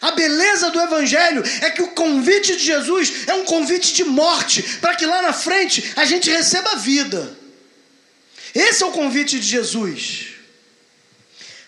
[0.00, 4.60] A beleza do Evangelho é que o convite de Jesus é um convite de morte,
[4.80, 7.38] para que lá na frente a gente receba vida.
[8.52, 10.41] Esse é o convite de Jesus.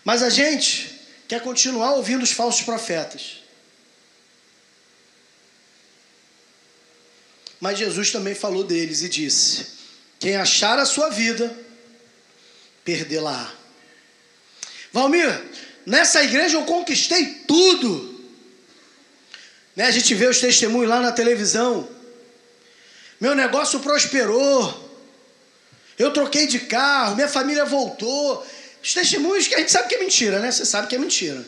[0.05, 3.43] Mas a gente quer continuar ouvindo os falsos profetas.
[7.59, 9.67] Mas Jesus também falou deles e disse:
[10.19, 11.57] Quem achar a sua vida,
[12.85, 13.53] perdê-la.
[14.93, 15.43] Valmir,
[15.87, 18.13] nessa igreja eu conquistei tudo.
[19.75, 21.89] Né, a gente vê os testemunhos lá na televisão.
[23.19, 24.83] Meu negócio prosperou.
[25.99, 28.47] Eu troquei de carro, minha família voltou.
[28.85, 30.53] Os testemunhos que a gente sabe que é mentira, né?
[30.53, 31.43] Você sabe que é mentira.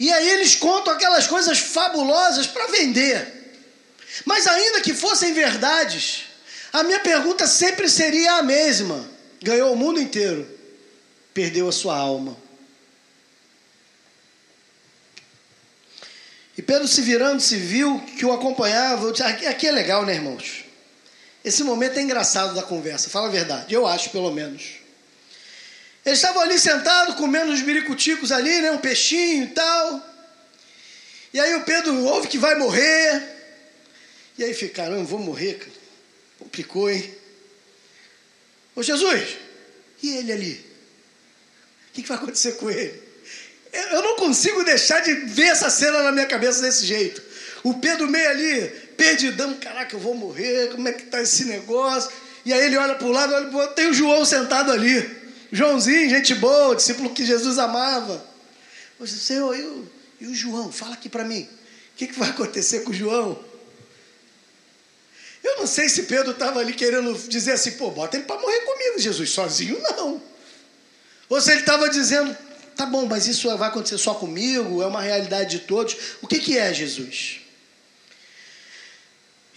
[0.00, 3.54] E aí eles contam aquelas coisas fabulosas para vender.
[4.24, 6.24] Mas ainda que fossem verdades,
[6.72, 9.08] a minha pergunta sempre seria a mesma:
[9.40, 10.44] ganhou o mundo inteiro,
[11.32, 12.36] perdeu a sua alma.
[16.58, 19.12] E Pedro se virando, se viu que o acompanhava.
[19.48, 20.64] Aqui é legal, né, irmãos?
[21.44, 24.79] Esse momento é engraçado da conversa, fala a verdade, eu acho pelo menos.
[26.04, 28.70] Eles estavam ali sentados, comendo uns biricuticos ali, né?
[28.70, 30.10] Um peixinho e tal.
[31.32, 33.22] E aí o Pedro ouve que vai morrer.
[34.38, 35.72] E aí fica, caramba, vou morrer, cara.
[36.38, 37.14] Complicou, hein?
[38.74, 39.36] Ô Jesus,
[40.02, 40.66] e ele ali?
[41.88, 43.00] O que, que vai acontecer com ele?
[43.72, 47.22] Eu não consigo deixar de ver essa cena na minha cabeça desse jeito.
[47.62, 52.10] O Pedro meio ali, perdidão, caraca, eu vou morrer, como é que tá esse negócio?
[52.44, 54.72] E aí ele olha para o lado, olha para o outro, tem o João sentado
[54.72, 55.19] ali.
[55.52, 58.24] Joãozinho, gente boa, discípulo que Jesus amava.
[58.98, 59.90] Você, Senhor, e o,
[60.20, 60.70] e o João?
[60.70, 61.42] Fala aqui para mim.
[61.42, 63.38] O que, que vai acontecer com o João?
[65.42, 68.60] Eu não sei se Pedro estava ali querendo dizer assim, pô, bota ele para morrer
[68.60, 70.22] comigo, Jesus, sozinho não.
[71.28, 72.36] Ou se ele estava dizendo,
[72.76, 75.96] tá bom, mas isso vai acontecer só comigo, é uma realidade de todos.
[76.20, 77.39] O que, que é Jesus?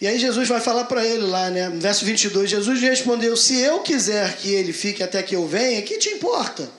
[0.01, 1.69] E aí Jesus vai falar para ele lá, né?
[1.69, 5.81] No verso 22, Jesus respondeu: Se eu quiser que ele fique até que eu venha,
[5.81, 6.69] que te importa?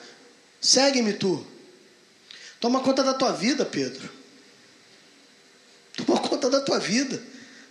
[0.61, 1.47] Segue-me tu.
[2.61, 4.11] Toma conta da tua vida, Pedro.
[5.97, 7.23] Toma conta da tua vida.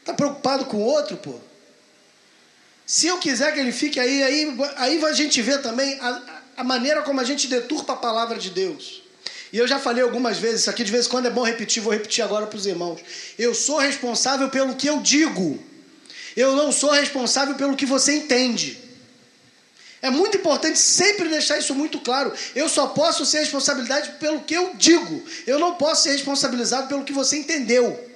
[0.06, 1.40] Tá preocupado com o outro, pô?
[2.86, 6.64] Se eu quiser que ele fique aí, aí, aí a gente vê também a, a
[6.64, 9.03] maneira como a gente deturpa a palavra de Deus.
[9.54, 11.84] E eu já falei algumas vezes, isso aqui de vez em quando é bom repetir,
[11.84, 13.00] vou repetir agora para os irmãos.
[13.38, 15.64] Eu sou responsável pelo que eu digo.
[16.36, 18.80] Eu não sou responsável pelo que você entende.
[20.02, 22.34] É muito importante sempre deixar isso muito claro.
[22.56, 25.24] Eu só posso ser responsabilidade pelo que eu digo.
[25.46, 28.10] Eu não posso ser responsabilizado pelo que você entendeu.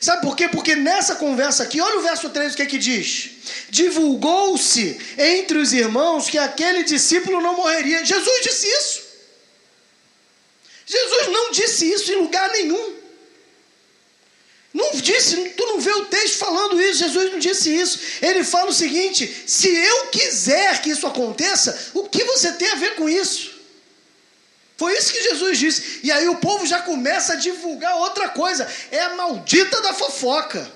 [0.00, 0.48] Sabe por quê?
[0.48, 3.30] Porque nessa conversa aqui, olha o verso 3, o que é que diz?
[3.68, 8.02] Divulgou-se entre os irmãos que aquele discípulo não morreria.
[8.06, 9.01] Jesus disse isso.
[10.92, 12.96] Jesus não disse isso em lugar nenhum.
[14.74, 17.98] Não disse, tu não vê o texto falando isso, Jesus não disse isso.
[18.20, 22.76] Ele fala o seguinte: se eu quiser que isso aconteça, o que você tem a
[22.76, 23.52] ver com isso?
[24.76, 26.00] Foi isso que Jesus disse.
[26.02, 30.70] E aí o povo já começa a divulgar outra coisa: é a maldita da fofoca.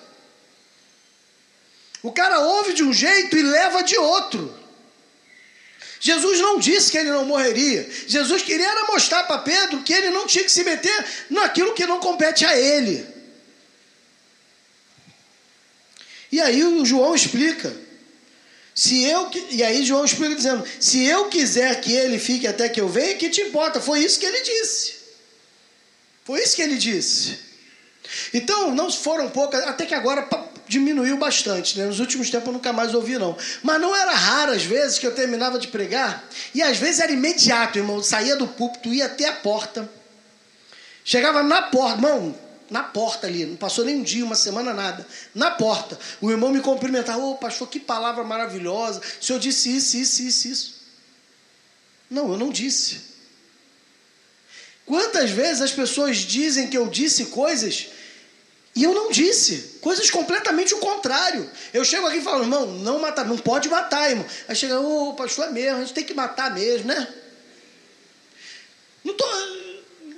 [2.03, 4.66] O cara ouve de um jeito e leva de outro.
[5.99, 7.89] Jesus não disse que ele não morreria.
[8.07, 11.99] Jesus queria mostrar para Pedro que ele não tinha que se meter naquilo que não
[12.01, 13.07] compete a ele.
[16.31, 17.75] E aí o João explica.
[18.75, 22.81] Se eu e aí João explica dizendo: se eu quiser que ele fique até que
[22.81, 23.81] eu venha, que te importa?
[23.81, 24.97] Foi isso que ele disse.
[26.25, 27.39] Foi isso que ele disse.
[28.35, 30.29] Então, não foram poucas, até que agora
[30.69, 31.87] diminuiu bastante, né?
[31.87, 33.37] Nos últimos tempos eu nunca mais ouvi, não.
[33.63, 37.13] Mas não era raro, às vezes, que eu terminava de pregar, e às vezes era
[37.13, 37.97] imediato, irmão.
[37.97, 39.89] Eu saía do púlpito, ia até a porta.
[41.05, 42.37] Chegava na porta, irmão,
[42.69, 45.07] na porta ali, não passou nem um dia, uma semana, nada.
[45.35, 49.01] Na porta, o irmão me cumprimentava, ô oh, pastor, que palavra maravilhosa.
[49.21, 50.77] O senhor disse isso, isso, isso, isso.
[52.11, 53.01] Não, eu não disse.
[54.85, 57.89] Quantas vezes as pessoas dizem que eu disse coisas
[58.77, 61.51] e eu não disse, coisas completamente o contrário.
[61.73, 64.27] Eu chego aqui e falo, irmão, não matar, não pode matar, irmão.
[64.47, 67.09] Aí chega, ô, oh, pastor, é mesmo, a gente tem que matar mesmo, né?
[69.03, 69.25] Não tô,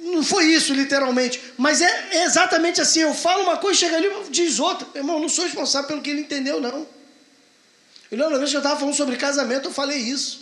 [0.01, 1.41] não foi isso, literalmente.
[1.57, 2.99] Mas é exatamente assim.
[2.99, 4.89] Eu falo uma coisa, chega ali e diz outra.
[4.97, 6.85] Irmão, não sou responsável pelo que ele entendeu, não.
[8.11, 10.41] Eu lembro uma vez que eu estava falando sobre casamento, eu falei isso.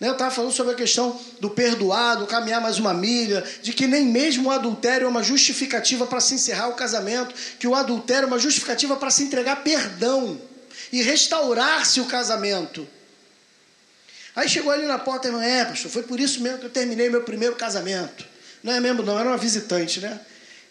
[0.00, 0.08] Né?
[0.08, 4.06] Eu estava falando sobre a questão do perdoado, caminhar mais uma milha, de que nem
[4.06, 8.26] mesmo o adultério é uma justificativa para se encerrar o casamento, que o adultério é
[8.26, 10.40] uma justificativa para se entregar perdão
[10.92, 12.86] e restaurar-se o casamento.
[14.36, 16.70] Aí chegou ali na porta e falou, é, pastor, foi por isso mesmo que eu
[16.70, 18.26] terminei meu primeiro casamento.
[18.62, 20.18] Não é mesmo, não, era uma visitante, né?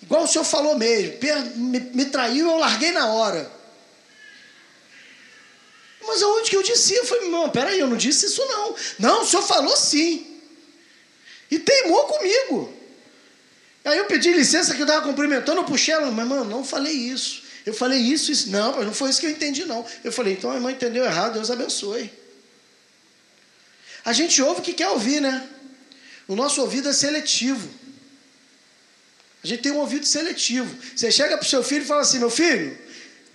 [0.01, 1.17] Igual o senhor falou mesmo,
[1.55, 3.49] me, me traiu, eu larguei na hora.
[6.06, 6.93] Mas aonde que eu disse?
[6.93, 8.76] Eu falei, não, peraí, eu não disse isso não.
[8.99, 10.39] Não, o senhor falou sim.
[11.49, 12.74] E teimou comigo.
[13.86, 16.93] Aí eu pedi licença que eu estava cumprimentando, eu puxei ela, mas mano, não falei
[16.93, 17.43] isso.
[17.66, 18.49] Eu falei isso, isso.
[18.49, 19.86] Não, mas não foi isso que eu entendi, não.
[20.04, 22.12] Eu falei, então a irmã entendeu errado, Deus abençoe.
[24.06, 25.47] A gente ouve o que quer ouvir, né?
[26.28, 27.70] O nosso ouvido é seletivo.
[29.43, 30.74] A gente tem um ouvido seletivo.
[30.95, 32.78] Você chega para o seu filho e fala assim: meu filho,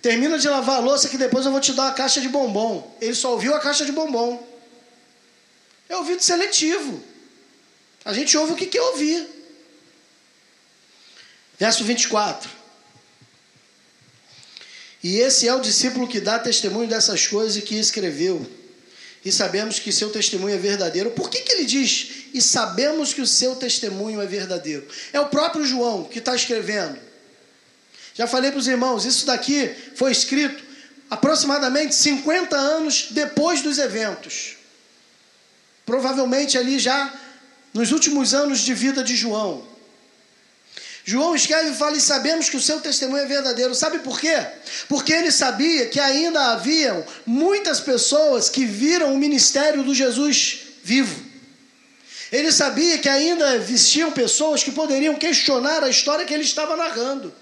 [0.01, 2.95] termina de lavar a louça que depois eu vou te dar uma caixa de bombom.
[3.01, 4.45] Ele só ouviu a caixa de bombom.
[5.87, 7.03] É ouvido seletivo.
[8.05, 9.27] A gente ouve o que quer ouvir.
[11.57, 12.49] Verso 24.
[15.03, 18.45] E esse é o discípulo que dá testemunho dessas coisas e que escreveu.
[19.23, 21.11] E sabemos que seu testemunho é verdadeiro.
[21.11, 24.87] Por que, que ele diz e sabemos que o seu testemunho é verdadeiro.
[25.11, 27.08] É o próprio João que está escrevendo.
[28.19, 30.61] Já falei para os irmãos, isso daqui foi escrito
[31.09, 34.57] aproximadamente 50 anos depois dos eventos.
[35.85, 37.13] Provavelmente ali já
[37.73, 39.65] nos últimos anos de vida de João.
[41.05, 43.73] João escreve e fala: e sabemos que o seu testemunho é verdadeiro.
[43.73, 44.35] Sabe por quê?
[44.89, 51.23] Porque ele sabia que ainda haviam muitas pessoas que viram o ministério do Jesus vivo.
[52.33, 57.33] Ele sabia que ainda existiam pessoas que poderiam questionar a história que ele estava narrando.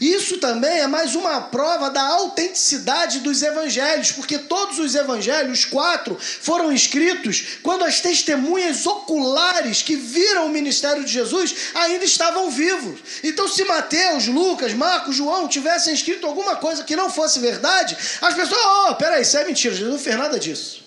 [0.00, 6.18] Isso também é mais uma prova da autenticidade dos evangelhos, porque todos os evangelhos, quatro,
[6.18, 13.00] foram escritos quando as testemunhas oculares que viram o ministério de Jesus ainda estavam vivos.
[13.22, 18.34] Então, se Mateus, Lucas, Marcos, João tivessem escrito alguma coisa que não fosse verdade, as
[18.34, 20.84] pessoas, oh, peraí, isso é mentira, Jesus não fez nada disso.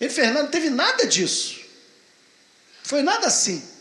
[0.00, 1.60] Ele Fernando não teve nada disso.
[2.82, 3.73] Foi nada assim.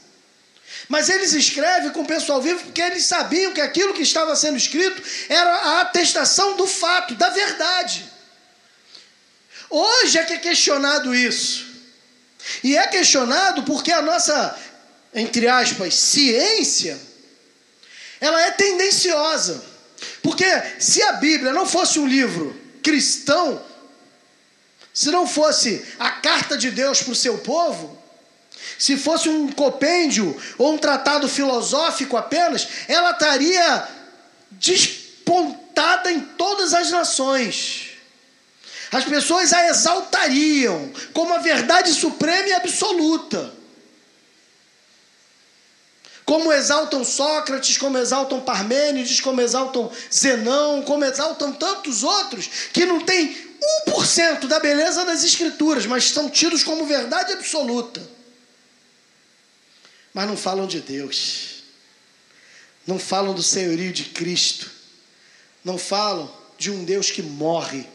[0.89, 4.57] Mas eles escrevem com o pessoal vivo porque eles sabiam que aquilo que estava sendo
[4.57, 8.11] escrito era a atestação do fato, da verdade.
[9.69, 11.65] Hoje é que é questionado isso.
[12.63, 14.59] E é questionado porque a nossa,
[15.13, 16.99] entre aspas, ciência,
[18.19, 19.63] ela é tendenciosa.
[20.21, 20.45] Porque
[20.79, 23.63] se a Bíblia não fosse um livro cristão,
[24.93, 28.02] se não fosse a carta de Deus para o seu povo,
[28.77, 33.87] se fosse um compêndio ou um tratado filosófico apenas, ela estaria
[34.51, 37.91] despontada em todas as nações.
[38.91, 43.53] As pessoas a exaltariam como a verdade suprema e absoluta.
[46.25, 53.01] Como exaltam Sócrates, como exaltam Parmênides, como exaltam Zenão, como exaltam tantos outros que não
[53.01, 53.35] têm
[53.87, 58.12] 1% da beleza das Escrituras, mas são tidos como verdade absoluta.
[60.13, 61.63] Mas não falam de Deus,
[62.85, 64.69] não falam do senhorio de Cristo,
[65.63, 67.85] não falam de um Deus que morre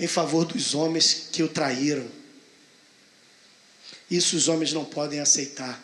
[0.00, 2.06] em favor dos homens que o traíram.
[4.10, 5.80] Isso os homens não podem aceitar.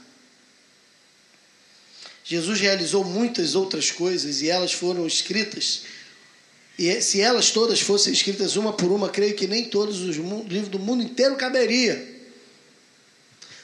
[2.25, 5.83] Jesus realizou muitas outras coisas e elas foram escritas
[6.79, 10.69] E se elas todas fossem escritas uma por uma, creio que nem todos os livros
[10.69, 12.18] do mundo inteiro caberia.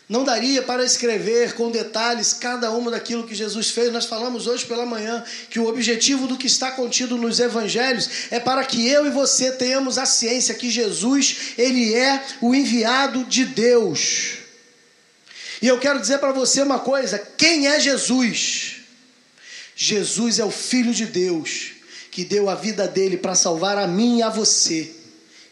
[0.06, 3.90] Não daria para escrever com detalhes cada uma daquilo que Jesus fez.
[3.90, 8.38] Nós falamos hoje pela manhã que o objetivo do que está contido nos evangelhos é
[8.38, 13.46] para que eu e você tenhamos a ciência que Jesus, ele é o enviado de
[13.46, 14.38] Deus.
[15.62, 18.76] E eu quero dizer para você uma coisa: quem é Jesus?
[19.74, 21.72] Jesus é o Filho de Deus
[22.10, 24.94] que deu a vida dele para salvar a mim e a você.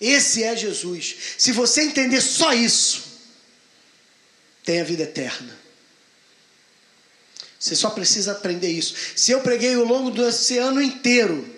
[0.00, 1.16] Esse é Jesus.
[1.38, 3.11] Se você entender só isso,
[4.64, 5.62] tem a vida eterna.
[7.58, 8.94] Você só precisa aprender isso.
[9.14, 11.48] Se eu preguei ao longo desse ano inteiro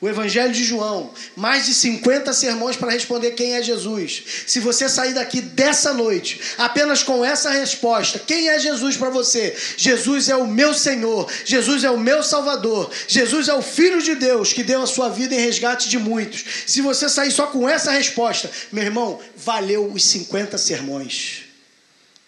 [0.00, 4.24] o Evangelho de João, mais de 50 sermões para responder quem é Jesus.
[4.48, 9.56] Se você sair daqui dessa noite apenas com essa resposta, quem é Jesus para você?
[9.76, 14.16] Jesus é o meu Senhor, Jesus é o meu Salvador, Jesus é o Filho de
[14.16, 16.44] Deus que deu a sua vida em resgate de muitos.
[16.66, 21.51] Se você sair só com essa resposta, meu irmão, valeu os 50 sermões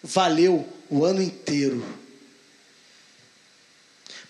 [0.05, 1.83] valeu o ano inteiro.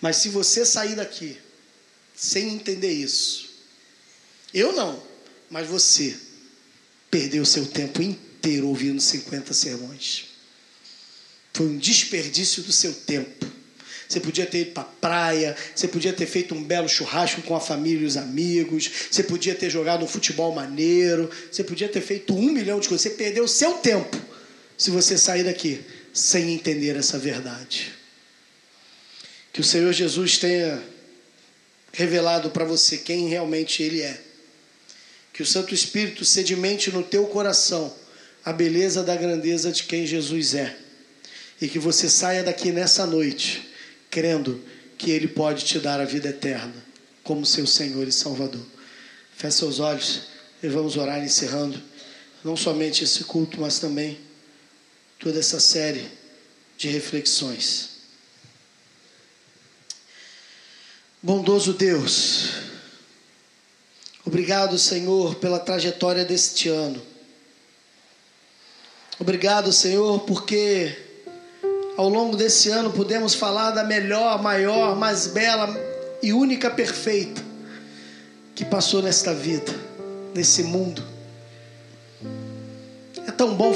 [0.00, 1.36] Mas se você sair daqui
[2.14, 3.50] sem entender isso,
[4.52, 5.02] eu não,
[5.50, 6.16] mas você
[7.10, 10.24] perdeu seu tempo inteiro ouvindo 50 sermões.
[11.52, 13.46] Foi um desperdício do seu tempo.
[14.08, 17.56] Você podia ter ido para a praia, você podia ter feito um belo churrasco com
[17.56, 22.00] a família e os amigos, você podia ter jogado um futebol maneiro, você podia ter
[22.00, 23.02] feito um milhão de coisas.
[23.02, 24.35] Você perdeu o seu tempo
[24.76, 27.92] se você sair daqui sem entender essa verdade.
[29.52, 30.82] Que o Senhor Jesus tenha
[31.92, 34.20] revelado para você quem realmente Ele é.
[35.32, 37.94] Que o Santo Espírito sedimente no teu coração
[38.44, 40.76] a beleza da grandeza de quem Jesus é.
[41.60, 43.70] E que você saia daqui nessa noite
[44.10, 44.62] crendo
[44.98, 46.84] que Ele pode te dar a vida eterna
[47.22, 48.64] como seu Senhor e Salvador.
[49.36, 50.22] Feche seus olhos
[50.62, 51.82] e vamos orar encerrando
[52.44, 54.18] não somente esse culto, mas também
[55.18, 56.10] toda essa série
[56.76, 57.96] de reflexões.
[61.22, 62.50] Bondoso Deus,
[64.24, 67.02] obrigado, Senhor, pela trajetória deste ano.
[69.18, 70.94] Obrigado, Senhor, porque
[71.96, 75.74] ao longo desse ano pudemos falar da melhor, maior, mais bela
[76.22, 77.42] e única perfeita
[78.54, 79.72] que passou nesta vida,
[80.34, 81.02] nesse mundo.
[83.26, 83.74] É tão bom